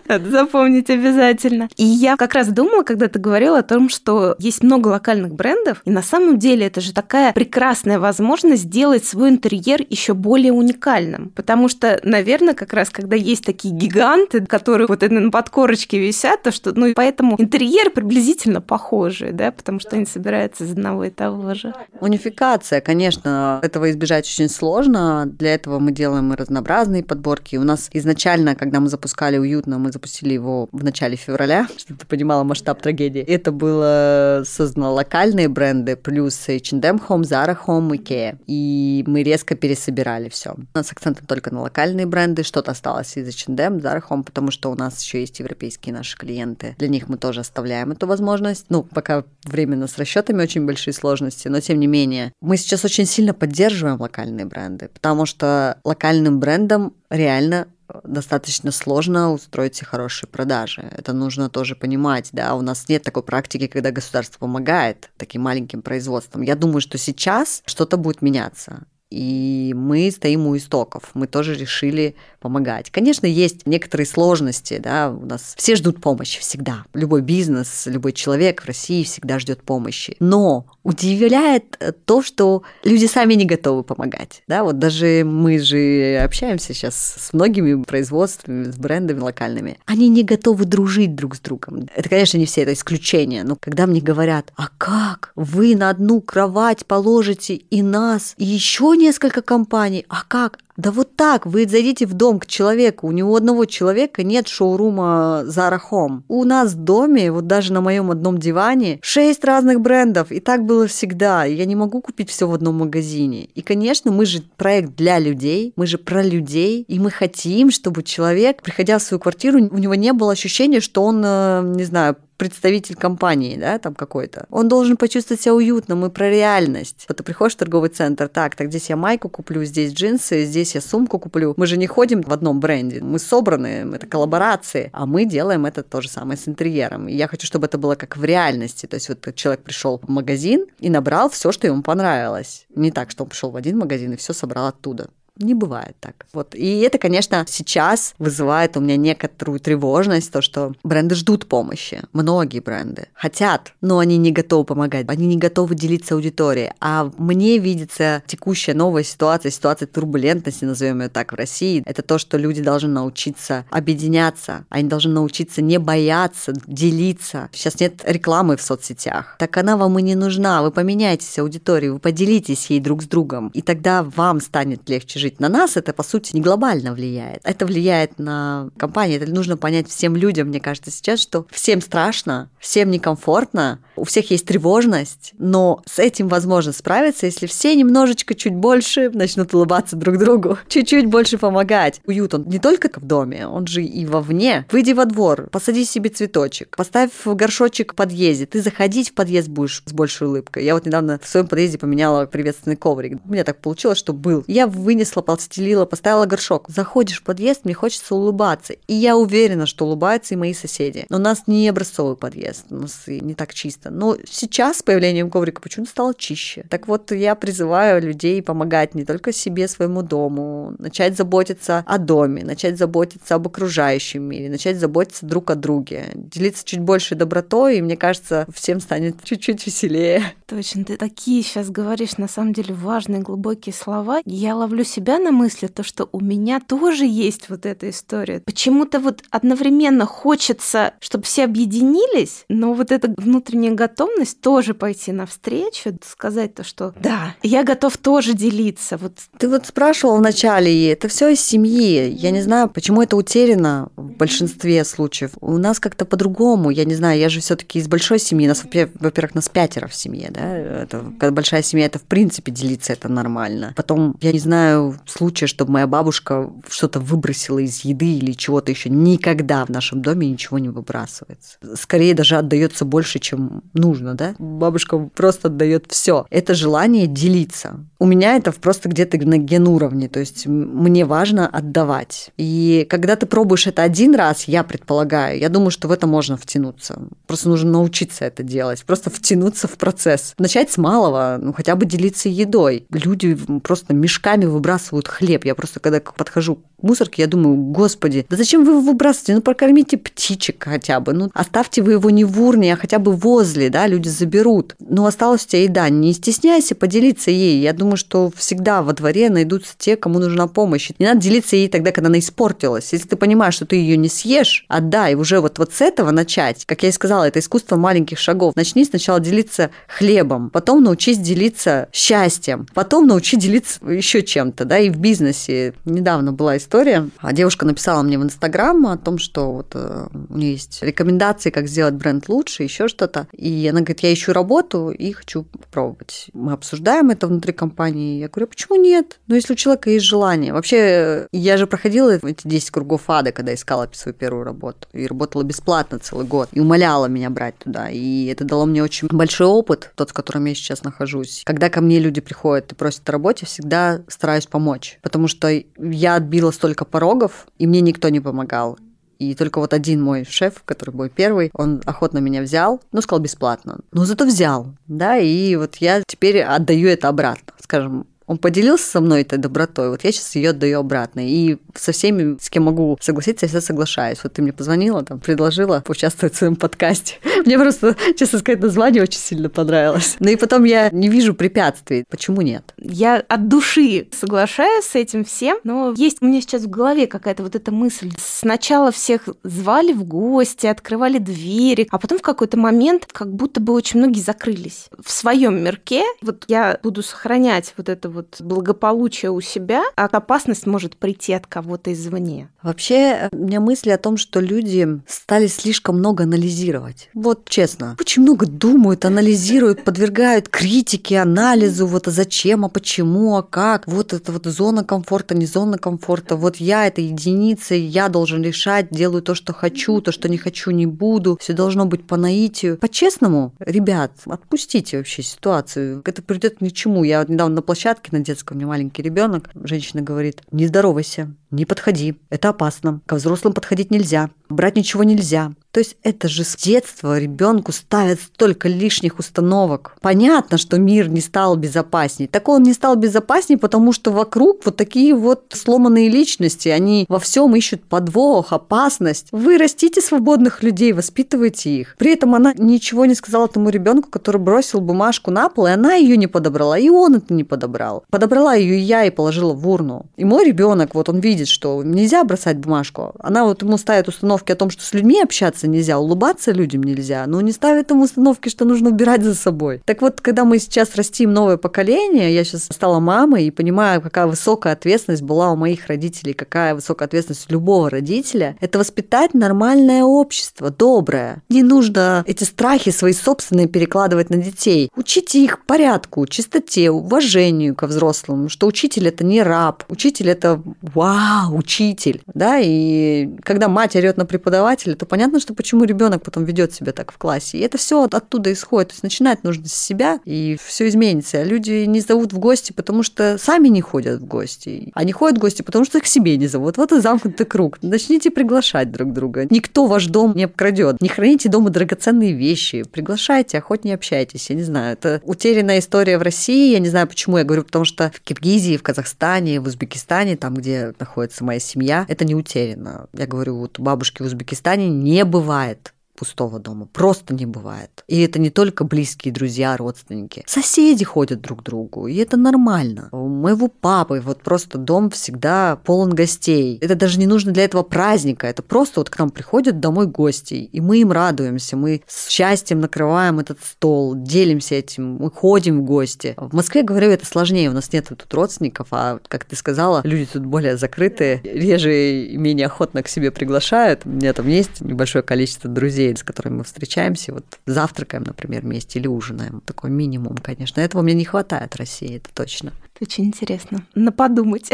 [0.07, 1.69] Да, запомнить обязательно.
[1.75, 5.81] И я как раз думала, когда ты говорила о том, что есть много локальных брендов,
[5.85, 11.31] и на самом деле это же такая прекрасная возможность сделать свой интерьер еще более уникальным.
[11.35, 16.51] Потому что, наверное, как раз когда есть такие гиганты, которые вот на подкорочке висят, то
[16.51, 21.09] что, ну и поэтому интерьер приблизительно похожий, да, потому что они собираются из одного и
[21.09, 21.73] того же.
[21.99, 25.25] Унификация, конечно, этого избежать очень сложно.
[25.25, 27.55] Для этого мы делаем разнообразные подборки.
[27.57, 32.07] У нас изначально, когда мы запускали «Уютно», мы запустили его в начале февраля, чтобы ты
[32.07, 33.21] понимала масштаб трагедии.
[33.21, 38.39] Это было создано локальные бренды, плюс H&M Home, Zara Home, Ikea.
[38.47, 40.51] И мы резко пересобирали все.
[40.51, 44.71] У нас акценты только на локальные бренды, что-то осталось из H&M, Zara Home, потому что
[44.71, 46.75] у нас еще есть европейские наши клиенты.
[46.79, 48.65] Для них мы тоже оставляем эту возможность.
[48.69, 52.33] Ну, пока временно с расчетами очень большие сложности, но тем не менее.
[52.41, 59.31] Мы сейчас очень сильно поддерживаем локальные бренды, потому что локальным брендам реально э, достаточно сложно
[59.31, 60.81] устроить хорошие продажи.
[60.81, 65.81] Это нужно тоже понимать, да, у нас нет такой практики, когда государство помогает таким маленьким
[65.81, 66.41] производствам.
[66.41, 68.83] Я думаю, что сейчас что-то будет меняться.
[69.09, 71.11] И мы стоим у истоков.
[71.13, 72.91] Мы тоже решили помогать.
[72.91, 76.83] Конечно, есть некоторые сложности, да, у нас все ждут помощи всегда.
[76.93, 80.15] Любой бизнес, любой человек в России всегда ждет помощи.
[80.19, 84.43] Но удивляет то, что люди сами не готовы помогать.
[84.47, 89.79] Да, вот даже мы же общаемся сейчас с многими производствами, с брендами локальными.
[89.85, 91.87] Они не готовы дружить друг с другом.
[91.95, 93.43] Это, конечно, не все, это исключение.
[93.43, 98.95] Но когда мне говорят, а как вы на одну кровать положите и нас, и еще
[98.95, 100.05] несколько компаний.
[100.07, 100.59] А как?
[100.77, 105.41] Да вот так, вы зайдите в дом к человеку, у него одного человека нет шоурума
[105.47, 106.21] Zara Home.
[106.27, 110.65] У нас в доме, вот даже на моем одном диване, шесть разных брендов, и так
[110.65, 111.45] было всегда.
[111.45, 113.45] Я не могу купить все в одном магазине.
[113.55, 118.03] И, конечно, мы же проект для людей, мы же про людей, и мы хотим, чтобы
[118.03, 122.17] человек, приходя в свою квартиру, у него не было ощущения, что он, э, не знаю,
[122.37, 127.05] представитель компании, да, там какой-то, он должен почувствовать себя уютно, мы про реальность.
[127.07, 130.75] Вот ты приходишь в торговый центр, так, так здесь я майку куплю, здесь джинсы, здесь
[130.75, 131.53] я сумку куплю.
[131.57, 135.83] Мы же не ходим в одном бренде, мы собраны, это коллаборации, а мы делаем это
[135.83, 137.07] то же самое с интерьером.
[137.07, 140.09] И я хочу, чтобы это было как в реальности, то есть вот человек пришел в
[140.09, 142.65] магазин и набрал все, что ему понравилось.
[142.75, 145.09] Не так, что он пришел в один магазин и все собрал оттуда.
[145.39, 146.25] Не бывает так.
[146.33, 146.55] Вот.
[146.55, 152.01] И это, конечно, сейчас вызывает у меня некоторую тревожность, то, что бренды ждут помощи.
[152.13, 156.71] Многие бренды хотят, но они не готовы помогать, они не готовы делиться аудиторией.
[156.79, 161.83] А мне видится текущая новая ситуация, ситуация турбулентности, назовем ее так, в России.
[161.85, 167.49] Это то, что люди должны научиться объединяться, они должны научиться не бояться, делиться.
[167.51, 169.35] Сейчас нет рекламы в соцсетях.
[169.39, 170.61] Так она вам и не нужна.
[170.61, 175.26] Вы поменяетесь аудиторией, вы поделитесь ей друг с другом, и тогда вам станет легче жить
[175.27, 175.39] жить.
[175.39, 177.41] На нас это, по сути, не глобально влияет.
[177.43, 179.17] Это влияет на компании.
[179.17, 184.31] Это нужно понять всем людям, мне кажется, сейчас, что всем страшно, всем некомфортно, у всех
[184.31, 190.17] есть тревожность, но с этим возможно справиться, если все немножечко чуть больше начнут улыбаться друг
[190.17, 192.01] другу, чуть-чуть больше помогать.
[192.05, 194.65] Уют, он не только в доме, он же и вовне.
[194.71, 199.83] Выйди во двор, посади себе цветочек, поставь горшочек в подъезде, ты заходить в подъезд будешь
[199.85, 200.63] с большей улыбкой.
[200.63, 203.19] Я вот недавно в своем подъезде поменяла приветственный коврик.
[203.25, 204.43] У меня так получилось, что был.
[204.47, 206.65] Я вынесла вынесла, подстелила, поставила горшок.
[206.69, 208.73] Заходишь в подъезд, мне хочется улыбаться.
[208.87, 211.05] И я уверена, что улыбаются и мои соседи.
[211.09, 213.89] Но у нас не образцовый подъезд, у нас не так чисто.
[213.89, 216.63] Но сейчас с появлением коврика почему-то стало чище.
[216.69, 222.43] Так вот, я призываю людей помогать не только себе, своему дому, начать заботиться о доме,
[222.43, 227.81] начать заботиться об окружающем мире, начать заботиться друг о друге, делиться чуть больше добротой, и
[227.81, 230.23] мне кажется, всем станет чуть-чуть веселее.
[230.45, 234.21] Точно, ты такие сейчас говоришь, на самом деле, важные, глубокие слова.
[234.25, 238.41] Я ловлю себя себя на мысли, то, что у меня тоже есть вот эта история.
[238.41, 245.97] Почему-то вот одновременно хочется, чтобы все объединились, но вот эта внутренняя готовность тоже пойти навстречу,
[246.05, 248.97] сказать то, что да, я готов тоже делиться.
[248.97, 249.13] Вот.
[249.37, 252.09] Ты вот спрашивал вначале, и это все из семьи.
[252.09, 255.31] Я не знаю, почему это утеряно в большинстве случаев.
[255.39, 256.69] У нас как-то по-другому.
[256.69, 258.47] Я не знаю, я же все-таки из большой семьи.
[258.47, 260.41] Нас, во-первых, нас пятеро в семье, да.
[260.57, 263.73] Это, когда большая семья, это в принципе делиться это нормально.
[263.77, 268.89] Потом, я не знаю, случая, чтобы моя бабушка что-то выбросила из еды или чего-то еще.
[268.89, 271.57] Никогда в нашем доме ничего не выбрасывается.
[271.75, 274.35] Скорее даже отдается больше, чем нужно, да?
[274.39, 276.25] Бабушка просто отдает все.
[276.29, 277.85] Это желание делиться.
[277.99, 282.31] У меня это просто где-то на ген уровне, то есть мне важно отдавать.
[282.37, 286.37] И когда ты пробуешь это один раз, я предполагаю, я думаю, что в это можно
[286.37, 287.01] втянуться.
[287.25, 290.33] Просто нужно научиться это делать, просто втянуться в процесс.
[290.37, 292.85] Начать с малого, ну хотя бы делиться едой.
[292.91, 295.45] Люди просто мешками выбрасывают хлеб.
[295.45, 299.35] Я просто когда подхожу к мусорке, я думаю, господи, да зачем вы его выбрасываете?
[299.35, 303.13] Ну прокормите птичек хотя бы, ну оставьте вы его не в урне, а хотя бы
[303.13, 304.75] возле, да, люди заберут.
[304.79, 307.61] Ну осталась у тебя еда, не стесняйся поделиться ей.
[307.61, 310.91] Я думаю, что всегда во дворе найдутся те, кому нужна помощь.
[310.99, 312.93] Не надо делиться ей тогда, когда она испортилась.
[312.93, 315.15] Если ты понимаешь, что ты ее не съешь, отдай.
[315.15, 316.65] Уже вот, вот с этого начать.
[316.65, 318.55] Как я и сказала, это искусство маленьких шагов.
[318.55, 324.89] Начни сначала делиться хлебом, потом научись делиться счастьем, потом научи делиться еще чем-то, да, и
[324.89, 325.73] в бизнесе.
[325.85, 327.09] Недавно была история.
[327.19, 331.49] А девушка написала мне в Инстаграм о том, что вот э, у нее есть рекомендации,
[331.49, 333.27] как сделать бренд лучше, еще что-то.
[333.31, 336.27] И она говорит, я ищу работу и хочу попробовать.
[336.33, 338.19] Мы обсуждаем это внутри компании.
[338.19, 339.19] Я говорю, «А почему нет?
[339.27, 340.53] Ну, если у человека есть желание.
[340.53, 344.87] Вообще, я же проходила эти 10 кругов ада, когда искала свою первую работу.
[344.93, 346.49] И работала бесплатно целый год.
[346.51, 347.89] И умоляла меня брать туда.
[347.89, 351.43] И это дало мне очень большой опыт, тот, в котором я сейчас нахожусь.
[351.45, 354.56] Когда ко мне люди приходят и просят о работе, всегда стараюсь помочь.
[355.01, 358.77] Потому что я отбила столько порогов, и мне никто не помогал.
[359.19, 363.19] И только вот один мой шеф, который был первый, он охотно меня взял, ну, сказал
[363.19, 363.79] бесплатно.
[363.91, 367.53] Но зато взял, да, и вот я теперь отдаю это обратно.
[367.59, 371.21] Скажем, он поделился со мной этой добротой, вот я сейчас ее отдаю обратно.
[371.23, 374.19] И со всеми, с кем могу согласиться, я всегда соглашаюсь.
[374.21, 377.15] Вот ты мне позвонила, там, предложила поучаствовать в своем подкасте.
[377.45, 380.17] Мне просто, честно сказать, название очень сильно понравилось.
[380.19, 382.03] Ну и потом я не вижу препятствий.
[382.09, 382.73] Почему нет?
[382.77, 387.43] Я от души соглашаюсь с этим всем, но есть у меня сейчас в голове какая-то
[387.43, 388.11] вот эта мысль.
[388.19, 393.71] Сначала всех звали в гости, открывали двери, а потом в какой-то момент как будто бы
[393.71, 394.89] очень многие закрылись.
[395.01, 400.65] В своем мирке вот я буду сохранять вот это вот благополучие у себя, а опасность
[400.65, 402.49] может прийти от кого-то извне.
[402.63, 407.09] Вообще, у меня мысли о том, что люди стали слишком много анализировать.
[407.13, 413.43] Вот честно, очень много думают, анализируют, подвергают критике, анализу, вот а зачем, а почему, а
[413.43, 413.87] как.
[413.87, 416.35] Вот это вот зона комфорта, не зона комфорта.
[416.35, 420.71] Вот я это единица, я должен решать, делаю то, что хочу, то, что не хочу,
[420.71, 421.37] не буду.
[421.39, 422.77] Все должно быть по наитию.
[422.77, 426.01] По-честному, ребят, отпустите вообще ситуацию.
[426.03, 427.03] Это придет ни к чему.
[427.03, 432.15] Я недавно на площадке детском, у меня маленький ребенок, женщина говорит, не здоровайся, не подходи,
[432.29, 435.53] это опасно, ко взрослым подходить нельзя, брать ничего нельзя.
[435.77, 439.95] То есть это же с детства ребенку ставят столько лишних установок.
[440.01, 442.25] Понятно, что мир не стал безопасней.
[442.25, 446.69] Так он не стал безопасней, потому что вокруг вот такие вот сломанные личности.
[446.69, 449.27] Они во всем ищут подвох, опасность.
[449.31, 451.95] Вы растите свободных людей, воспитывайте их.
[451.99, 455.93] При этом она ничего не сказала тому ребенку, который бросил бумажку на пол, и она
[455.93, 458.03] ее не подобрала, и он это не подобрал.
[458.09, 460.07] Подобрала ее я и положила в урну.
[460.15, 463.13] И мой ребенок, вот он видит, что нельзя бросать бумажку.
[463.19, 467.25] Она вот ему ставит установки о том, что с людьми общаться нельзя, улыбаться людям нельзя,
[467.27, 469.81] но не ставит им установки, что нужно убирать за собой.
[469.85, 474.27] Так вот, когда мы сейчас растим новое поколение, я сейчас стала мамой и понимаю, какая
[474.27, 480.69] высокая ответственность была у моих родителей, какая высокая ответственность любого родителя, это воспитать нормальное общество,
[480.69, 481.43] доброе.
[481.49, 484.89] Не нужно эти страхи свои собственные перекладывать на детей.
[484.95, 491.57] Учите их порядку, чистоте, уважению ко взрослым, что учитель это не раб, учитель это вау,
[491.57, 496.73] учитель, да, и когда мать орет на преподавателя, то понятно, что почему ребенок потом ведет
[496.73, 497.57] себя так в классе.
[497.57, 498.89] И это все оттуда исходит.
[498.89, 501.39] То есть начинать нужно с себя, и все изменится.
[501.39, 504.91] А люди не зовут в гости, потому что сами не ходят в гости.
[504.93, 506.77] Они ходят в гости, потому что их к себе не зовут.
[506.77, 507.79] Вот и замкнутый круг.
[507.81, 509.47] Начните приглашать друг друга.
[509.49, 511.01] Никто ваш дом не обкрадет.
[511.01, 512.83] Не храните дома драгоценные вещи.
[512.83, 514.49] Приглашайте, охотнее общайтесь.
[514.49, 516.71] Я не знаю, это утерянная история в России.
[516.71, 520.53] Я не знаю, почему я говорю, потому что в Киргизии, в Казахстане, в Узбекистане, там,
[520.53, 523.07] где находится моя семья, это не утеряно.
[523.13, 526.87] Я говорю, вот бабушки в Узбекистане не бывает пустого дома.
[526.91, 528.03] Просто не бывает.
[528.07, 530.43] И это не только близкие друзья, родственники.
[530.47, 533.09] Соседи ходят друг к другу, и это нормально.
[533.11, 536.79] У моего папы вот просто дом всегда полон гостей.
[536.81, 538.47] Это даже не нужно для этого праздника.
[538.47, 541.77] Это просто вот к нам приходят домой гости, и мы им радуемся.
[541.77, 546.33] Мы с счастьем накрываем этот стол, делимся этим, мы ходим в гости.
[546.37, 547.69] В Москве, говорю, это сложнее.
[547.69, 552.37] У нас нет тут родственников, а, как ты сказала, люди тут более закрытые, реже и
[552.37, 554.01] менее охотно к себе приглашают.
[554.05, 558.61] У меня там есть небольшое количество друзей, людей, с которыми мы встречаемся, вот завтракаем, например,
[558.61, 559.61] вместе или ужинаем.
[559.61, 560.81] Такой минимум, конечно.
[560.81, 562.73] Этого мне не хватает России, это точно.
[562.95, 563.85] Это очень интересно.
[563.95, 564.71] На подумать.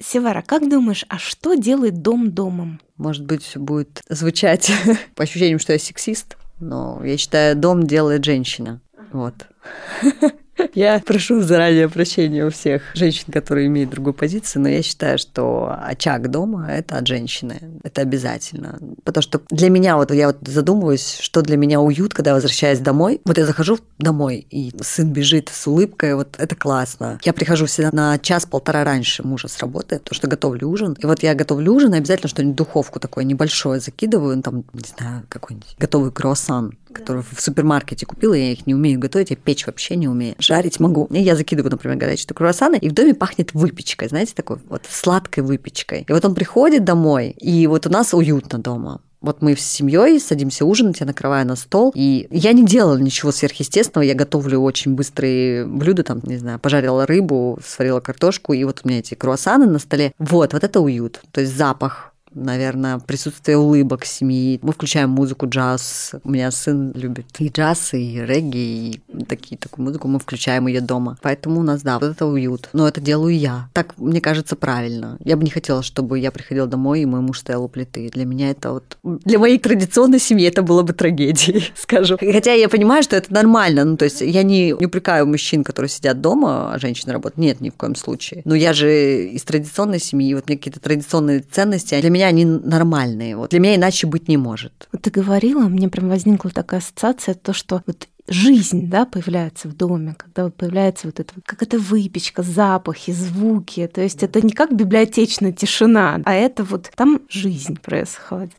[0.00, 2.80] Севара, как думаешь, а что делает дом домом?
[2.96, 4.70] Может быть, все будет звучать
[5.14, 8.80] по ощущениям, что я сексист, но я считаю, дом делает женщина.
[9.12, 9.34] Вот.
[10.74, 15.76] Я прошу заранее прощения у всех женщин, которые имеют другую позицию, но я считаю, что
[15.82, 17.60] очаг дома– это от женщины.
[17.82, 18.78] Это обязательно.
[19.04, 22.78] Потому что для меня, вот я вот задумываюсь, что для меня уют, когда я возвращаюсь
[22.78, 23.20] домой.
[23.24, 27.18] Вот я захожу домой, и сын бежит с улыбкой, вот это классно.
[27.22, 30.94] Я прихожу всегда на час-полтора раньше мужа с работы, потому что готовлю ужин.
[30.94, 34.84] И вот я готовлю ужин, и обязательно что-нибудь духовку такое небольшое закидываю, ну, там, не
[34.96, 39.66] знаю, какой-нибудь готовый круассан, который в супермаркете купила, я их не умею готовить, я печь
[39.66, 41.08] вообще не умею жарить могу.
[41.10, 45.44] И я закидываю, например, горячие круассаны, и в доме пахнет выпечкой, знаете, такой вот сладкой
[45.44, 46.04] выпечкой.
[46.08, 49.00] И вот он приходит домой, и вот у нас уютно дома.
[49.22, 53.30] Вот мы с семьей садимся ужинать, я накрываю на стол, и я не делала ничего
[53.30, 58.80] сверхъестественного, я готовлю очень быстрые блюда, там, не знаю, пожарила рыбу, сварила картошку, и вот
[58.82, 60.12] у меня эти круассаны на столе.
[60.18, 64.58] Вот, вот это уют, то есть запах наверное, присутствие улыбок семьи.
[64.62, 66.12] Мы включаем музыку джаз.
[66.24, 70.08] У меня сын любит и джаз, и регги, и такие, такую музыку.
[70.08, 71.18] Мы включаем ее дома.
[71.22, 72.68] Поэтому у нас, да, вот это уют.
[72.72, 73.68] Но это делаю я.
[73.72, 75.16] Так, мне кажется, правильно.
[75.24, 78.10] Я бы не хотела, чтобы я приходила домой, и мой муж стоял у плиты.
[78.10, 78.98] Для меня это вот...
[79.02, 82.16] Для моей традиционной семьи это было бы трагедией, скажу.
[82.18, 83.84] Хотя я понимаю, что это нормально.
[83.84, 87.38] Ну, то есть я не, не упрекаю мужчин, которые сидят дома, а женщины работают.
[87.38, 88.42] Нет, ни в коем случае.
[88.44, 92.44] Но я же из традиционной семьи, вот мне какие-то традиционные ценности, для меня меня они
[92.44, 93.36] нормальные.
[93.36, 94.88] Вот для меня иначе быть не может.
[95.00, 100.14] Ты говорила, мне прям возникла такая ассоциация, то, что вот жизнь, да, появляется в доме,
[100.16, 103.90] когда вот появляется вот это, как это выпечка, запахи, звуки.
[103.92, 108.52] То есть это не как библиотечная тишина, а это вот там жизнь происходит.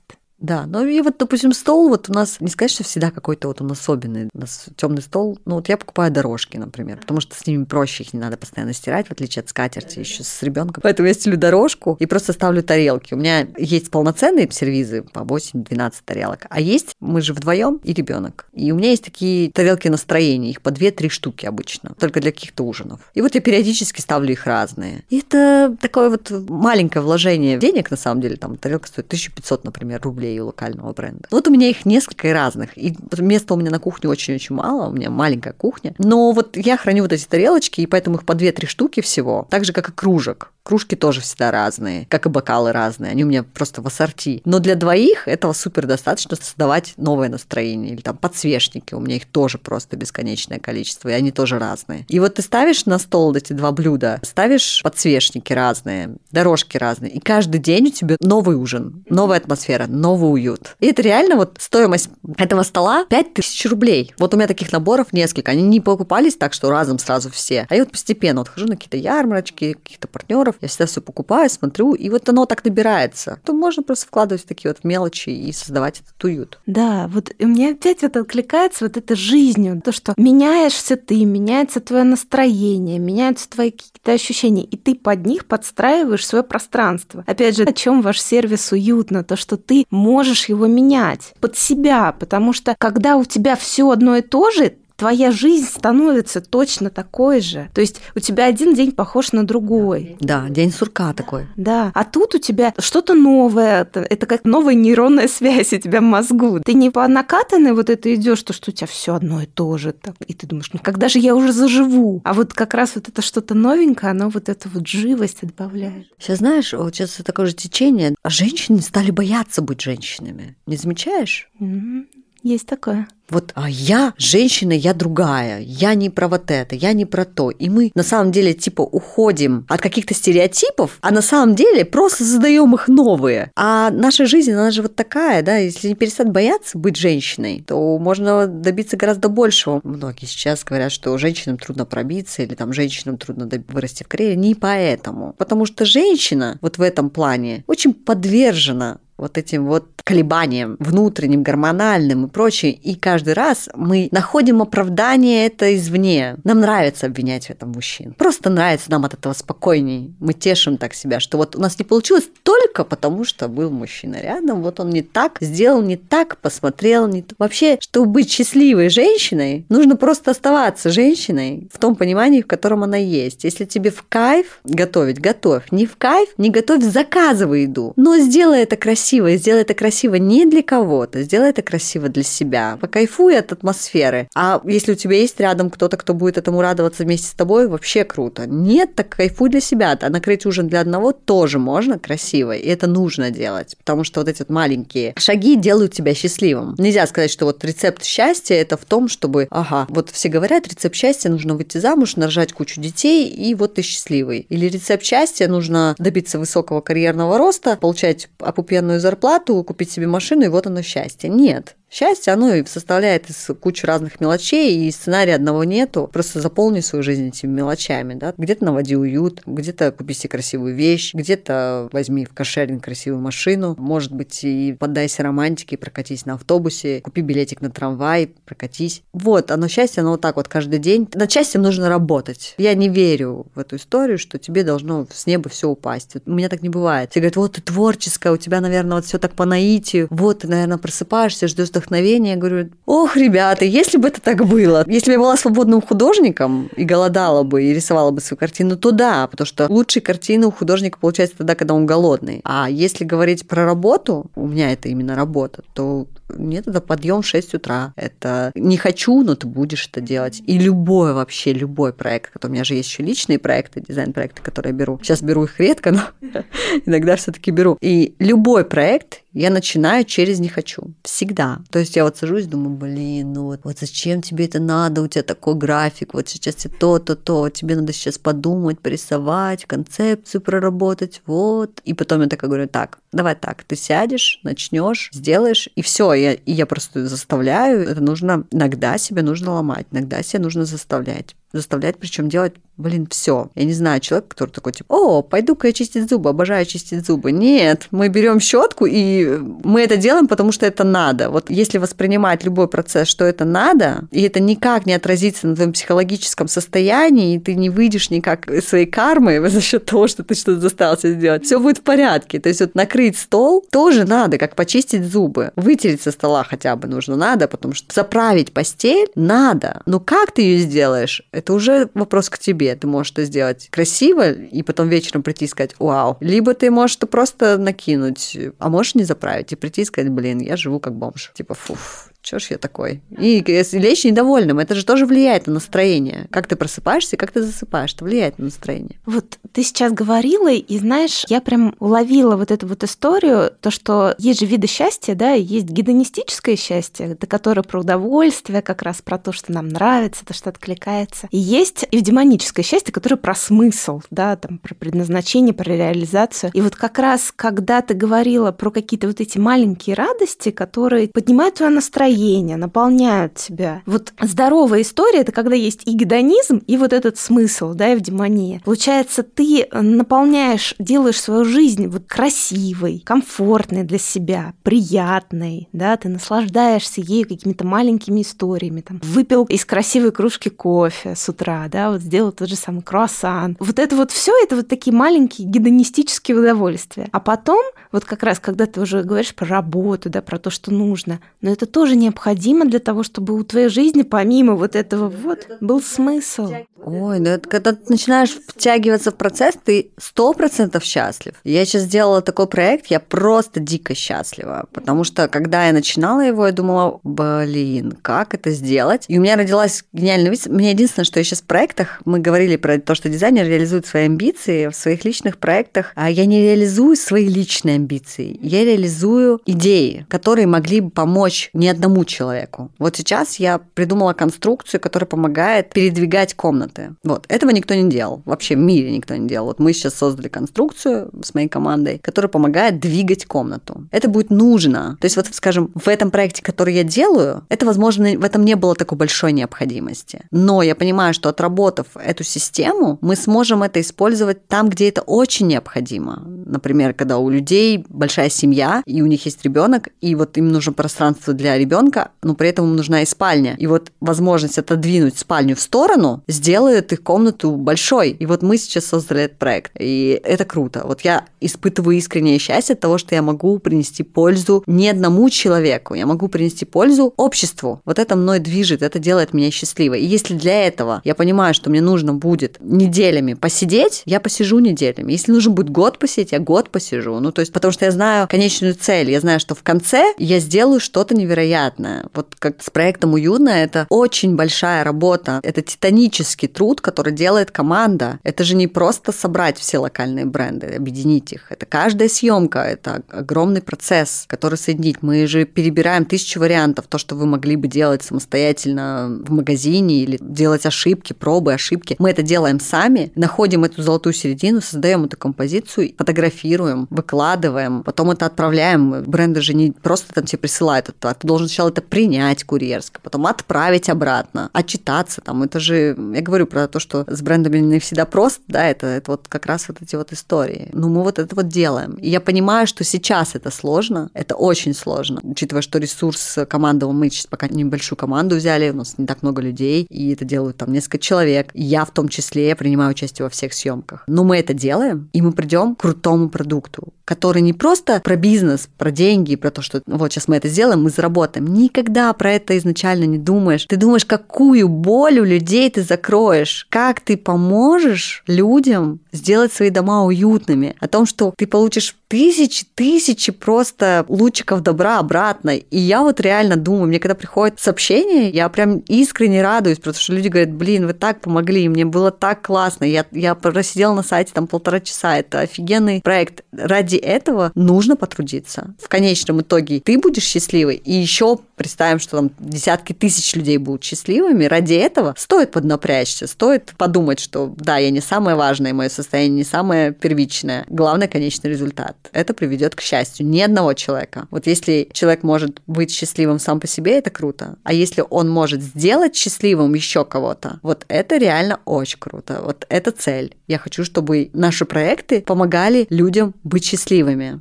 [0.44, 3.62] Да, ну и вот, допустим, стол вот у нас, не сказать, что всегда какой-то вот
[3.62, 4.30] он особенный.
[4.34, 8.04] У нас темный стол, ну вот я покупаю дорожки, например, потому что с ними проще,
[8.04, 10.82] их не надо постоянно стирать, в отличие от скатерти еще с ребенком.
[10.84, 13.14] Поэтому я стелю дорожку и просто ставлю тарелки.
[13.14, 18.46] У меня есть полноценные сервизы по 8-12 тарелок, а есть мы же вдвоем и ребенок.
[18.52, 22.66] И у меня есть такие тарелки настроения, их по 2-3 штуки обычно, только для каких-то
[22.66, 23.00] ужинов.
[23.14, 25.06] И вот я периодически ставлю их разные.
[25.10, 30.02] И это такое вот маленькое вложение денег, на самом деле, там тарелка стоит 1500, например,
[30.02, 31.28] рублей моделей локального бренда.
[31.32, 32.78] Вот у меня их несколько разных.
[32.78, 35.94] И места у меня на кухне очень-очень мало, у меня маленькая кухня.
[35.98, 39.48] Но вот я храню вот эти тарелочки, и поэтому их по 2-3 штуки всего.
[39.50, 40.52] Так же, как и кружек.
[40.64, 43.12] Кружки тоже всегда разные, как и бокалы разные.
[43.12, 44.42] Они у меня просто в ассорти.
[44.46, 47.94] Но для двоих этого супер достаточно создавать новое настроение.
[47.94, 48.94] Или там подсвечники.
[48.94, 52.06] У меня их тоже просто бесконечное количество, и они тоже разные.
[52.08, 57.20] И вот ты ставишь на стол эти два блюда, ставишь подсвечники разные, дорожки разные, и
[57.20, 60.76] каждый день у тебя новый ужин, новая атмосфера, новый уют.
[60.80, 64.14] И это реально вот стоимость этого стола 5000 рублей.
[64.18, 65.52] Вот у меня таких наборов несколько.
[65.52, 67.68] Они не покупались так, что разом сразу все.
[67.70, 71.02] А я вот постепенно вот хожу на какие-то ярмарочки, каких-то партнеров, долларов, я всегда все
[71.02, 73.40] покупаю, смотрю, и вот оно так набирается.
[73.46, 76.60] То можно просто вкладывать в такие вот мелочи и создавать этот уют.
[76.66, 81.80] Да, вот у меня опять вот откликается вот эта жизнью, то, что меняешься ты, меняется
[81.80, 87.24] твое настроение, меняются твои какие-то ощущения, и ты под них подстраиваешь свое пространство.
[87.28, 92.12] Опять же, о чем ваш сервис уютно, то, что ты можешь его менять под себя,
[92.12, 97.42] потому что когда у тебя все одно и то же, твоя жизнь становится точно такой
[97.42, 97.70] же.
[97.74, 100.16] То есть у тебя один день похож на другой.
[100.22, 101.48] Да, день сурка такой.
[101.58, 106.04] Да, а тут у тебя что-то новое, это как новая нейронная связь у тебя в
[106.04, 106.62] мозгу.
[106.64, 109.78] Ты не по накатанной вот это идешь, то что у тебя все одно и то
[109.78, 112.22] же, так, и ты думаешь, ну когда же я уже заживу?
[112.24, 116.08] А вот как раз вот это что-то новенькое, оно вот эту вот живость добавляет.
[116.18, 120.56] Сейчас знаешь, вот сейчас такое же течение, а женщины стали бояться быть женщинами.
[120.66, 121.50] Не замечаешь?
[121.60, 122.06] Mm-hmm.
[122.44, 123.08] Есть такое.
[123.30, 127.50] Вот а я женщина, я другая, я не про вот это, я не про то.
[127.50, 132.26] И мы на самом деле типа уходим от каких-то стереотипов, а на самом деле просто
[132.26, 133.52] задаем их новые.
[133.56, 137.98] А наша жизнь, она же вот такая, да, если не перестать бояться быть женщиной, то
[137.98, 139.80] можно добиться гораздо большего.
[139.84, 144.36] Многие сейчас говорят, что женщинам трудно пробиться или там женщинам трудно вырасти в карьере.
[144.36, 145.34] Не поэтому.
[145.38, 152.26] Потому что женщина вот в этом плане очень подвержена вот этим вот колебаниям внутренним, гормональным
[152.26, 152.74] и прочее.
[152.74, 156.36] И каждый раз мы находим оправдание это извне.
[156.44, 158.14] Нам нравится обвинять в этом мужчин.
[158.14, 160.14] Просто нравится нам от этого спокойней.
[160.20, 164.18] Мы тешим так себя, что вот у нас не получилось только потому, что был мужчина
[164.22, 167.24] рядом, вот он не так сделал, не так посмотрел, не.
[167.40, 172.98] Вообще, чтобы быть счастливой женщиной, нужно просто оставаться женщиной в том понимании, в котором она
[172.98, 173.44] есть.
[173.44, 175.72] Если тебе в кайф готовить, готовь.
[175.72, 177.94] Не в кайф, не готовь, заказывай еду.
[177.96, 182.78] Но сделай это красиво, сделай это красиво не для кого-то, сделай это красиво для себя.
[182.80, 184.28] Покайфуй от атмосферы.
[184.36, 188.04] А если у тебя есть рядом кто-то, кто будет этому радоваться вместе с тобой, вообще
[188.04, 188.46] круто.
[188.48, 189.98] Нет, так кайфуй для себя.
[190.02, 194.30] А накрыть ужин для одного тоже можно красиво, и это нужно делать, потому что вот
[194.30, 196.76] эти вот маленькие шаги делают тебя счастливым.
[196.78, 200.96] Нельзя сказать, что вот рецепт счастья это в том, чтобы, ага, вот все говорят, рецепт
[200.96, 204.46] счастья нужно выйти замуж, нарожать кучу детей, и вот ты счастливый.
[204.50, 210.48] Или рецепт счастья нужно добиться высокого карьерного роста, получать опупенную зарплату, купить себе машину, и
[210.48, 211.30] вот оно счастье.
[211.30, 211.76] Нет.
[211.94, 216.10] Счастье, оно и составляет из кучи разных мелочей, и сценария одного нету.
[216.12, 218.34] Просто заполни свою жизнь этими мелочами, да.
[218.36, 224.12] Где-то наводи уют, где-то купи себе красивую вещь, где-то возьми в кошеринг красивую машину, может
[224.12, 229.04] быть, и поддайся романтике, прокатись на автобусе, купи билетик на трамвай, прокатись.
[229.14, 231.08] Вот, оно счастье, оно вот так вот каждый день.
[231.14, 232.56] Над счастьем нужно работать.
[232.58, 236.16] Я не верю в эту историю, что тебе должно с неба все упасть.
[236.26, 237.12] У меня так не бывает.
[237.12, 240.48] Все говорят, вот ты творческая, у тебя, наверное, вот все так по наитию, вот ты,
[240.48, 242.36] наверное, просыпаешься, ждешь вдохновения.
[242.36, 246.84] Говорю, ох, ребята, если бы это так было, если бы я была свободным художником и
[246.84, 250.98] голодала бы, и рисовала бы свою картину, то да, потому что лучшие картины у художника
[251.00, 252.42] получается тогда, когда он голодный.
[252.44, 256.08] А если говорить про работу, у меня это именно работа, то
[256.38, 257.94] нет, это подъем в 6 утра.
[257.96, 260.42] Это не хочу, но ты будешь это делать.
[260.46, 264.72] И любой вообще, любой проект, который у меня же есть еще личные проекты, дизайн-проекты, которые
[264.72, 265.00] я беру.
[265.02, 266.02] Сейчас беру их редко, но
[266.86, 267.78] иногда все-таки беру.
[267.82, 270.94] И любой проект я начинаю через «не хочу».
[271.04, 271.60] Всегда.
[271.72, 275.08] То есть я вот сажусь, думаю, блин, ну вот, вот зачем тебе это надо, у
[275.08, 281.22] тебя такой график, вот сейчас тебе то-то, то, тебе надо сейчас подумать, порисовать, концепцию проработать,
[281.26, 281.82] вот.
[281.84, 286.34] И потом я такая говорю, так, давай так, ты сядешь, начнешь, сделаешь, и все, я,
[286.34, 291.98] и я просто заставляю, это нужно, иногда себе нужно ломать, иногда себе нужно заставлять заставлять,
[291.98, 293.52] причем делать, блин, все.
[293.56, 297.32] Я не знаю, человек, который такой, типа, о, пойду-ка я чистить зубы, обожаю чистить зубы.
[297.32, 301.30] Нет, мы берем щетку, и мы это делаем, потому что это надо.
[301.30, 305.74] Вот если воспринимать любой процесс, что это надо, и это никак не отразится на твоем
[305.74, 310.34] психологическом состоянии, и ты не выйдешь никак из своей кармы за счет того, что ты
[310.34, 312.40] что-то заставил себя сделать, все будет в порядке.
[312.40, 315.52] То есть вот накрыть стол тоже надо, как почистить зубы.
[315.56, 319.82] Вытереть со стола хотя бы нужно надо, потому что заправить постель надо.
[319.86, 322.74] Но как ты ее сделаешь, это уже вопрос к тебе.
[322.76, 326.18] Ты можешь это сделать красиво и потом вечером прийти и сказать «Вау».
[326.22, 330.40] Либо ты можешь это просто накинуть, а можешь не заправить и прийти и сказать «Блин,
[330.40, 331.32] я живу как бомж».
[331.34, 333.02] Типа «Фуф, Чё ж я такой?
[333.20, 336.28] И лечь недовольным, это же тоже влияет на настроение.
[336.32, 338.98] Как ты просыпаешься, как ты засыпаешь, это влияет на настроение.
[339.06, 344.16] Вот ты сейчас говорила, и знаешь, я прям уловила вот эту вот историю, то, что
[344.18, 349.18] есть же виды счастья, да, есть гедонистическое счастье, это которое про удовольствие, как раз про
[349.18, 351.28] то, что нам нравится, то, что откликается.
[351.30, 356.52] И есть эвдемоническое счастье, которое про смысл, да, там, про предназначение, про реализацию.
[356.54, 361.56] И вот как раз, когда ты говорила про какие-то вот эти маленькие радости, которые поднимают
[361.56, 363.82] твое настроение, настроение, наполняют тебя.
[363.86, 368.02] Вот здоровая история– это когда есть и гедонизм, и вот этот смысл, да, и в
[368.02, 368.62] демонии.
[368.64, 377.02] Получается, ты наполняешь, делаешь свою жизнь вот красивой, комфортной для себя, приятной, да, ты наслаждаешься
[377.02, 382.32] ею какими-то маленькими историями, там, выпил из красивой кружки кофе с утра, да, вот сделал
[382.32, 383.58] тот же самый круассан.
[383.60, 387.08] Вот это вот все это вот такие маленькие гедонистические удовольствия.
[387.12, 390.72] А потом, вот как раз, когда ты уже говоришь про работу, да, про то, что
[390.72, 395.48] нужно, но это тоже необходимо для того, чтобы у твоей жизни, помимо вот этого вот,
[395.62, 396.54] был смысл.
[396.86, 401.36] Ой, ну это когда ты начинаешь втягиваться в процесс, ты сто процентов счастлив.
[401.44, 406.46] Я сейчас сделала такой проект, я просто дико счастлива, потому что когда я начинала его,
[406.46, 409.06] я думала, блин, как это сделать?
[409.08, 410.52] И у меня родилась гениальная мысль.
[410.52, 414.06] Мне единственное, что я сейчас в проектах, мы говорили про то, что дизайнер реализует свои
[414.06, 420.06] амбиции в своих личных проектах, а я не реализую свои личные амбиции, я реализую идеи,
[420.10, 422.72] которые могли бы помочь не одному одному человеку.
[422.80, 426.96] Вот сейчас я придумала конструкцию, которая помогает передвигать комнаты.
[427.04, 428.22] Вот, этого никто не делал.
[428.26, 429.48] Вообще в мире никто не делал.
[429.48, 433.88] Вот мы сейчас создали конструкцию с моей командой, которая помогает двигать комнату.
[433.92, 434.98] Это будет нужно.
[435.00, 438.56] То есть вот, скажем, в этом проекте, который я делаю, это, возможно, в этом не
[438.56, 440.22] было такой большой необходимости.
[440.32, 445.48] Но я понимаю, что отработав эту систему, мы сможем это использовать там, где это очень
[445.48, 446.24] необходимо.
[446.46, 450.74] Например, когда у людей большая семья, и у них есть ребенок, и вот им нужно
[450.74, 451.83] пространство для ребенка,
[452.22, 453.56] но при этом им нужна и спальня.
[453.58, 458.12] И вот возможность отодвинуть спальню в сторону сделает их комнату большой.
[458.12, 459.72] И вот мы сейчас создали этот проект.
[459.80, 460.84] И это круто.
[460.86, 465.94] Вот я испытываю искреннее счастье от того, что я могу принести пользу не одному человеку,
[465.94, 467.82] я могу принести пользу обществу.
[467.86, 470.02] Вот это мной движет, это делает меня счастливой.
[470.02, 475.12] И если для этого я понимаю, что мне нужно будет неделями посидеть, я посижу неделями.
[475.12, 477.20] Если нужен будет год посидеть, я год посижу.
[477.20, 480.40] Ну, то есть, потому что я знаю конечную цель, я знаю, что в конце я
[480.40, 481.73] сделаю что-то невероятное.
[482.14, 488.20] Вот как с проектом «Уютно» это очень большая работа, это титанический труд, который делает команда.
[488.24, 491.52] Это же не просто собрать все локальные бренды, объединить их.
[491.52, 495.02] Это каждая съемка, это огромный процесс, который соединить.
[495.02, 500.18] Мы же перебираем тысячу вариантов, то, что вы могли бы делать самостоятельно в магазине или
[500.22, 501.96] делать ошибки, пробы, ошибки.
[502.00, 508.26] Мы это делаем сами, находим эту золотую середину, создаем эту композицию, фотографируем, выкладываем, потом это
[508.26, 509.04] отправляем.
[509.04, 513.00] Бренды же не просто там тебе присылают это, а ты должен сначала это принять курьерско,
[513.02, 515.44] потом отправить обратно, отчитаться там.
[515.44, 519.12] Это же, я говорю про то, что с брендами не всегда просто, да, это, это
[519.12, 520.70] вот как раз вот эти вот истории.
[520.74, 521.94] Ну, мы вот это вот делаем.
[521.94, 527.10] И я понимаю, что сейчас это сложно, это очень сложно, учитывая, что ресурс команды, мы
[527.10, 530.74] сейчас пока небольшую команду взяли, у нас не так много людей, и это делают там
[530.74, 531.52] несколько человек.
[531.54, 534.04] Я в том числе принимаю участие во всех съемках.
[534.08, 538.70] Но мы это делаем, и мы придем к крутому продукту, который не просто про бизнес,
[538.78, 541.48] про деньги, про то, что вот сейчас мы это сделаем, мы заработаем.
[541.48, 543.66] Никогда про это изначально не думаешь.
[543.66, 550.04] Ты думаешь, какую боль у людей ты закроешь, как ты поможешь людям сделать свои дома
[550.04, 555.56] уютными, о том, что ты получишь тысячи, тысячи просто лучиков добра обратно.
[555.56, 560.14] И я вот реально думаю, мне когда приходит сообщение, я прям искренне радуюсь, потому что
[560.14, 564.32] люди говорят, блин, вы так помогли, мне было так классно, я, я просидела на сайте
[564.34, 566.44] там полтора часа, это офигенный проект.
[566.52, 568.74] Ради этого нужно потрудиться.
[568.82, 573.84] В конечном итоге ты будешь счастливый, и еще представим, что там десятки тысяч людей будут
[573.84, 579.38] счастливыми, ради этого стоит поднапрячься, стоит подумать, что да, я не самое важное, мое состояние
[579.38, 581.96] не самое первичное, главное конечный результат.
[582.12, 584.28] Это приведет к счастью ни одного человека.
[584.32, 587.58] Вот если человек может быть счастливым сам по себе, это круто.
[587.64, 592.42] А если он может сделать счастливым еще кого-то, вот это реально очень круто.
[592.44, 593.36] Вот это цель.
[593.48, 596.83] Я хочу, чтобы наши проекты помогали людям быть счастливыми.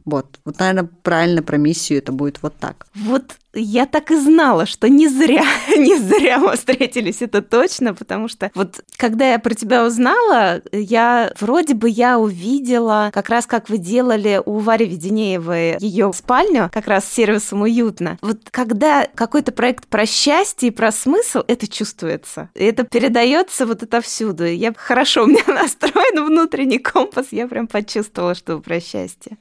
[0.04, 0.38] Вот.
[0.44, 2.86] Вот, наверное, правильно про миссию это будет вот так.
[2.94, 5.44] Вот я так и знала, что не зря,
[5.76, 11.32] не зря мы встретились, это точно, потому что вот когда я про тебя узнала, я
[11.38, 16.86] вроде бы я увидела, как раз как вы делали у Вари Веденеевой ее спальню, как
[16.86, 18.18] раз с сервисом уютно.
[18.22, 22.50] Вот когда какой-то проект про счастье и про смысл, это чувствуется.
[22.54, 24.46] И это передается вот это всюду.
[24.46, 29.36] Я хорошо у меня настроен внутренний компас, я прям почувствовала, что про счастье.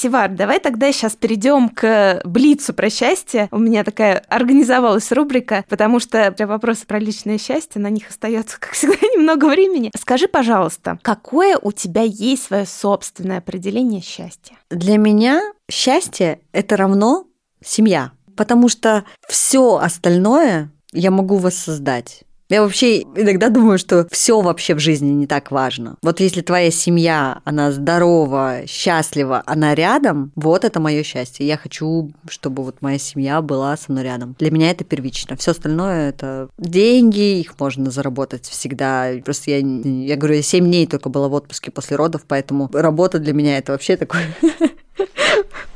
[0.00, 3.48] Севар, давай тогда сейчас перейдем к Блицу про счастье.
[3.50, 8.58] У меня такая организовалась рубрика, потому что для вопроса про личное счастье на них остается,
[8.58, 9.90] как всегда, немного времени.
[9.94, 14.56] Скажи, пожалуйста, какое у тебя есть свое собственное определение счастья?
[14.70, 17.26] Для меня счастье это равно
[17.62, 22.22] семья, потому что все остальное я могу воссоздать.
[22.50, 25.96] Я вообще иногда думаю, что все вообще в жизни не так важно.
[26.02, 31.46] Вот если твоя семья, она здорова, счастлива, она рядом, вот это мое счастье.
[31.46, 34.34] Я хочу, чтобы вот моя семья была со мной рядом.
[34.40, 35.36] Для меня это первично.
[35.36, 39.12] Все остальное это деньги, их можно заработать всегда.
[39.24, 43.20] Просто я, я говорю, я 7 дней только была в отпуске после родов, поэтому работа
[43.20, 44.24] для меня это вообще такое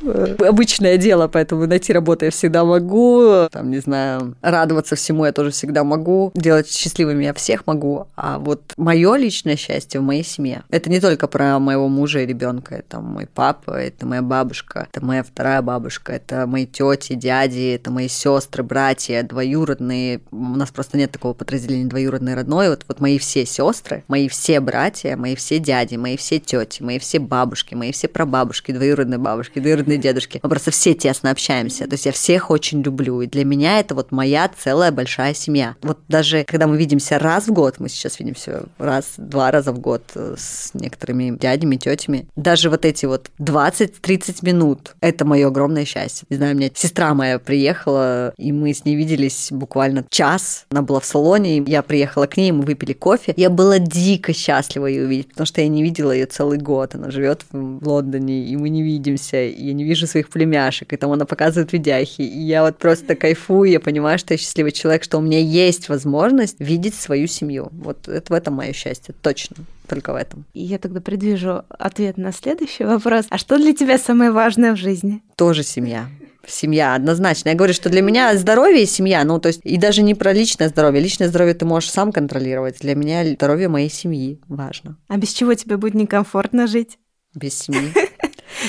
[0.05, 5.51] обычное дело, поэтому найти работу я всегда могу, там, не знаю, радоваться всему я тоже
[5.51, 10.63] всегда могу, делать счастливыми я всех могу, а вот мое личное счастье в моей семье.
[10.69, 15.05] Это не только про моего мужа и ребенка, это мой папа, это моя бабушка, это
[15.05, 20.21] моя вторая бабушка, это мои тети, дяди, это мои сестры, братья, двоюродные.
[20.31, 22.69] У нас просто нет такого подразделения двоюродный родной.
[22.69, 26.99] Вот, вот мои все сестры, мои все братья, мои все дяди, мои все тети, мои
[26.99, 30.39] все бабушки, мои все прабабушки, двоюродные бабушки, двоюродные родные дедушки.
[30.43, 31.85] Мы просто все тесно общаемся.
[31.85, 33.21] То есть я всех очень люблю.
[33.21, 35.75] И для меня это вот моя целая большая семья.
[35.81, 39.79] Вот даже когда мы видимся раз в год, мы сейчас видимся раз, два раза в
[39.79, 46.25] год с некоторыми дядями, тетями, даже вот эти вот 20-30 минут, это мое огромное счастье.
[46.29, 50.65] Не знаю, у меня сестра моя приехала, и мы с ней виделись буквально час.
[50.69, 53.33] Она была в салоне, я приехала к ней, мы выпили кофе.
[53.37, 56.95] Я была дико счастлива ее увидеть, потому что я не видела ее целый год.
[56.95, 60.97] Она живет в Лондоне, и мы не видимся, и я не вижу своих племяшек, и
[60.97, 62.21] там она показывает видяхи.
[62.21, 65.89] И я вот просто кайфую, я понимаю, что я счастливый человек, что у меня есть
[65.89, 67.69] возможность видеть свою семью.
[67.71, 69.57] Вот это в этом мое счастье, точно
[69.87, 70.45] только в этом.
[70.53, 73.25] И я тогда предвижу ответ на следующий вопрос.
[73.29, 75.21] А что для тебя самое важное в жизни?
[75.35, 76.07] Тоже семья.
[76.47, 77.49] Семья, однозначно.
[77.49, 80.31] Я говорю, что для меня здоровье и семья, ну, то есть, и даже не про
[80.31, 81.01] личное здоровье.
[81.01, 82.79] Личное здоровье ты можешь сам контролировать.
[82.81, 84.97] Для меня здоровье моей семьи важно.
[85.07, 86.99] А без чего тебе будет некомфортно жить?
[87.33, 87.91] Без семьи.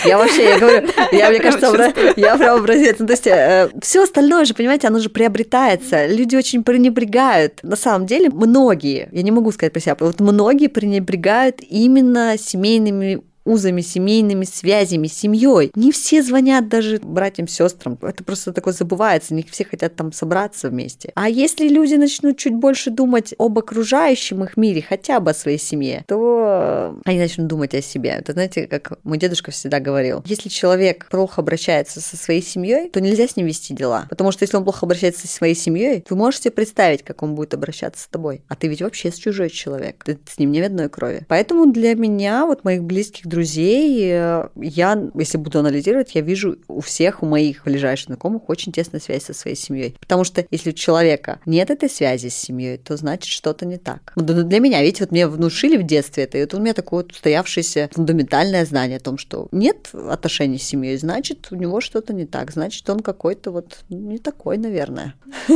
[0.04, 2.96] Я вообще, я говорю, я, мне кажется, я прям образец.
[2.98, 6.06] Ну, то есть э, все остальное же, понимаете, оно же приобретается.
[6.06, 7.60] Люди очень пренебрегают.
[7.62, 13.22] На самом деле, многие, я не могу сказать про себя, вот многие пренебрегают именно семейными
[13.46, 15.70] узами, семейными связями, семьей.
[15.74, 17.98] Не все звонят даже братьям, сестрам.
[18.02, 19.34] Это просто такое забывается.
[19.34, 21.12] Не все хотят там собраться вместе.
[21.14, 25.58] А если люди начнут чуть больше думать об окружающем их мире, хотя бы о своей
[25.58, 28.10] семье, то они начнут думать о себе.
[28.10, 33.00] Это знаете, как мой дедушка всегда говорил, если человек плохо обращается со своей семьей, то
[33.00, 34.06] нельзя с ним вести дела.
[34.10, 37.54] Потому что если он плохо обращается со своей семьей, вы можете представить, как он будет
[37.54, 38.42] обращаться с тобой.
[38.48, 40.02] А ты ведь вообще с чужой человек.
[40.04, 41.24] Ты с ним не в одной крови.
[41.28, 46.80] Поэтому для меня, вот моих близких друзей, э, я, если буду анализировать, я вижу у
[46.80, 49.96] всех, у моих ближайших знакомых очень тесная связь со своей семьей.
[50.00, 54.12] Потому что если у человека нет этой связи с семьей, то значит что-то не так.
[54.16, 57.12] Для меня, видите, вот мне внушили в детстве это, и это у меня такое вот
[57.12, 62.26] устоявшееся фундаментальное знание о том, что нет отношений с семьей, значит, у него что-то не
[62.26, 65.14] так, значит, он какой-то вот не такой, наверное.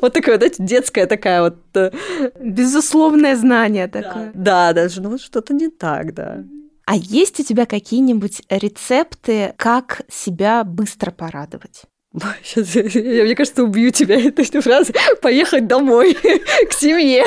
[0.00, 1.56] Вот такое, знаете, детская такая вот...
[1.74, 1.90] Э,
[2.40, 4.32] Безусловное знание такое.
[4.34, 6.44] Да, даже, ну вот что-то не так, да.
[6.86, 11.84] А есть у тебя какие-нибудь рецепты, как себя быстро порадовать?
[12.42, 14.94] Сейчас, я, мне кажется, убью тебя этой фразой.
[15.20, 16.14] Поехать домой,
[16.68, 17.24] к семье.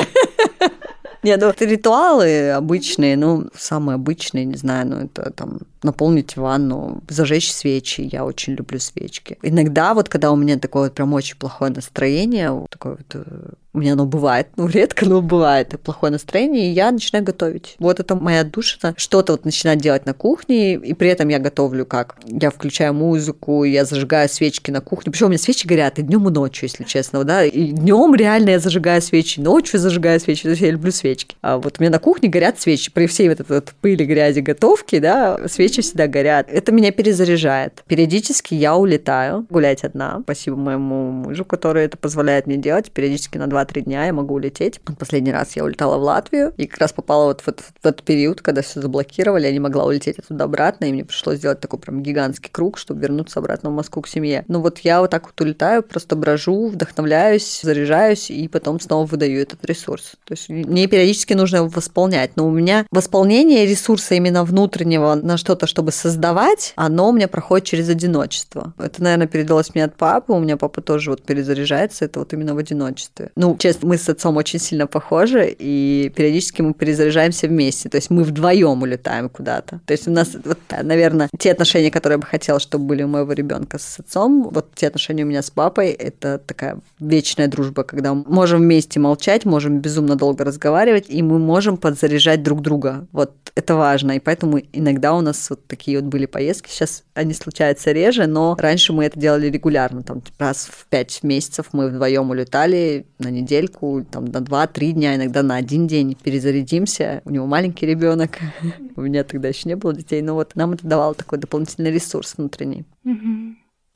[1.22, 7.02] Нет, ну, это ритуалы обычные, ну, самые обычные, не знаю, ну, это там наполнить ванну,
[7.08, 8.08] зажечь свечи.
[8.12, 9.38] Я очень люблю свечки.
[9.42, 13.78] Иногда вот, когда у меня такое вот прям очень плохое настроение, такое вот э, у
[13.78, 17.76] меня оно бывает, ну, редко, но бывает, плохое настроение, и я начинаю готовить.
[17.78, 21.86] Вот это моя душа, что-то вот начинать делать на кухне, и при этом я готовлю
[21.86, 22.16] как?
[22.26, 26.28] Я включаю музыку, я зажигаю свечки на кухне, причем у меня свечи горят и днем,
[26.28, 30.50] и ночью, если честно, да, и днем реально я зажигаю свечи, ночью зажигаю свечи, то
[30.50, 31.36] есть я люблю свечки.
[31.40, 34.40] А вот у меня на кухне горят свечи, при всей вот этой вот пыли, грязи,
[34.40, 36.48] готовки, да, свечи всегда горят.
[36.50, 37.82] Это меня перезаряжает.
[37.86, 43.44] Периодически я улетаю гулять одна, спасибо моему мужу, который это позволяет мне делать, периодически на
[43.44, 44.80] 2-3 дня я могу улететь.
[44.98, 48.02] Последний раз я улетала в Латвию и как раз попала вот в, этот, в этот
[48.02, 51.78] период, когда все заблокировали, я не могла улететь оттуда обратно, и мне пришлось сделать такой
[51.78, 54.44] прям гигантский круг, чтобы вернуться обратно в Москву к семье.
[54.48, 59.40] Ну вот я вот так вот улетаю, просто брожу, вдохновляюсь, заряжаюсь, и потом снова выдаю
[59.40, 60.12] этот ресурс.
[60.24, 65.36] То есть мне периодически нужно его восполнять, но у меня восполнение ресурса именно внутреннего на
[65.36, 68.72] что-то, чтобы создавать, оно у меня проходит через одиночество.
[68.78, 72.54] Это, наверное, передалось мне от папы, у меня папа тоже вот перезаряжается, это вот именно
[72.54, 73.30] в одиночестве.
[73.36, 77.88] Ну, честно, мы с отцом очень сильно похожи, и периодически мы перезаряжаемся вместе.
[77.88, 79.80] То есть мы вдвоем улетаем куда-то.
[79.86, 83.08] То есть у нас, вот, наверное, те отношения, которые я бы хотела, чтобы были у
[83.08, 87.84] моего ребенка с отцом, вот те отношения у меня с папой, это такая вечная дружба,
[87.84, 93.06] когда мы можем вместе молчать, можем безумно долго разговаривать, и мы можем подзаряжать друг друга.
[93.12, 94.12] Вот это важно.
[94.12, 96.70] И поэтому иногда у нас вот такие вот были поездки.
[96.70, 100.02] Сейчас они случаются реже, но раньше мы это делали регулярно.
[100.02, 105.42] Там раз в пять месяцев мы вдвоем улетали на недельку, там на два-три дня, иногда
[105.42, 107.22] на один день перезарядимся.
[107.24, 108.38] У него маленький ребенок,
[108.96, 112.34] у меня тогда еще не было детей, но вот нам это давало такой дополнительный ресурс
[112.36, 112.84] внутренний.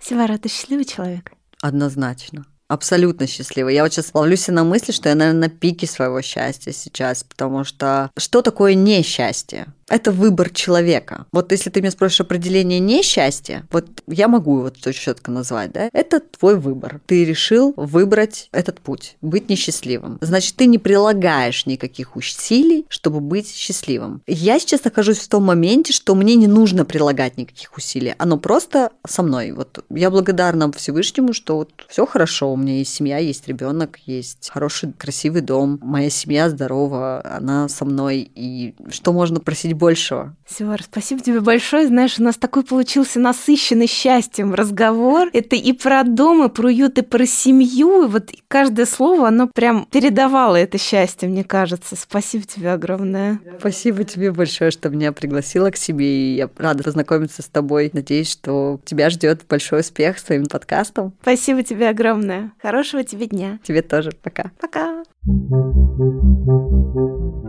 [0.00, 1.32] Севара, ты счастливый человек?
[1.61, 3.74] Однозначно абсолютно счастливой.
[3.74, 7.64] Я вот сейчас ловлюсь на мысли, что я, наверное, на пике своего счастья сейчас, потому
[7.64, 9.66] что что такое несчастье?
[9.93, 11.26] Это выбор человека.
[11.32, 16.20] Вот если ты меня спросишь определение несчастья, вот я могу его четко назвать, да, это
[16.20, 17.03] твой выбор.
[17.05, 20.16] Ты решил выбрать этот путь, быть несчастливым.
[20.22, 24.22] Значит, ты не прилагаешь никаких усилий, чтобы быть счастливым.
[24.26, 28.14] Я сейчас нахожусь в том моменте, что мне не нужно прилагать никаких усилий.
[28.16, 29.53] Оно просто со мной.
[29.53, 34.49] Вот я благодарна Всевышнему, что вот все хорошо, у меня есть семья, есть ребенок, есть
[34.51, 40.37] хороший, красивый дом, моя семья здорова, она со мной, и что можно просить большего.
[40.47, 41.89] Севар, спасибо тебе большое.
[41.89, 45.28] Знаешь, у нас такой получился насыщенный счастьем разговор.
[45.33, 48.05] Это и про дом, и про уют, и про семью.
[48.05, 51.97] И вот каждое слово, оно прям передавало это счастье, мне кажется.
[51.97, 53.41] Спасибо тебе огромное.
[53.59, 56.07] Спасибо тебе большое, что меня пригласила к себе.
[56.07, 57.91] И я рада познакомиться с тобой.
[57.93, 61.12] Надеюсь, что тебя ждет большой успех с твоим подкастом.
[61.22, 62.53] Спасибо тебе огромное.
[62.62, 63.59] Хорошего тебе дня.
[63.64, 64.12] Тебе тоже.
[64.22, 64.53] Пока.
[64.61, 65.03] Пока.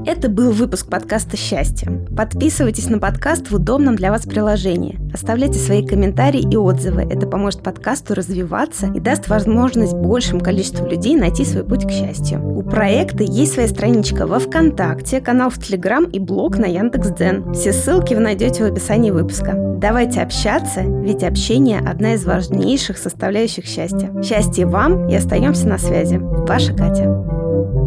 [0.05, 1.89] Это был выпуск подкаста «Счастье».
[2.15, 4.99] Подписывайтесь на подкаст в удобном для вас приложении.
[5.13, 7.03] Оставляйте свои комментарии и отзывы.
[7.03, 12.45] Это поможет подкасту развиваться и даст возможность большему количеству людей найти свой путь к счастью.
[12.45, 17.53] У проекта есть своя страничка во ВКонтакте, канал в Телеграм и блог на Яндекс.Дзен.
[17.53, 19.53] Все ссылки вы найдете в описании выпуска.
[19.77, 24.11] Давайте общаться, ведь общение– одна из важнейших составляющих счастья.
[24.21, 26.17] Счастья вам и остаемся на связи.
[26.17, 27.82] Ваша Катя.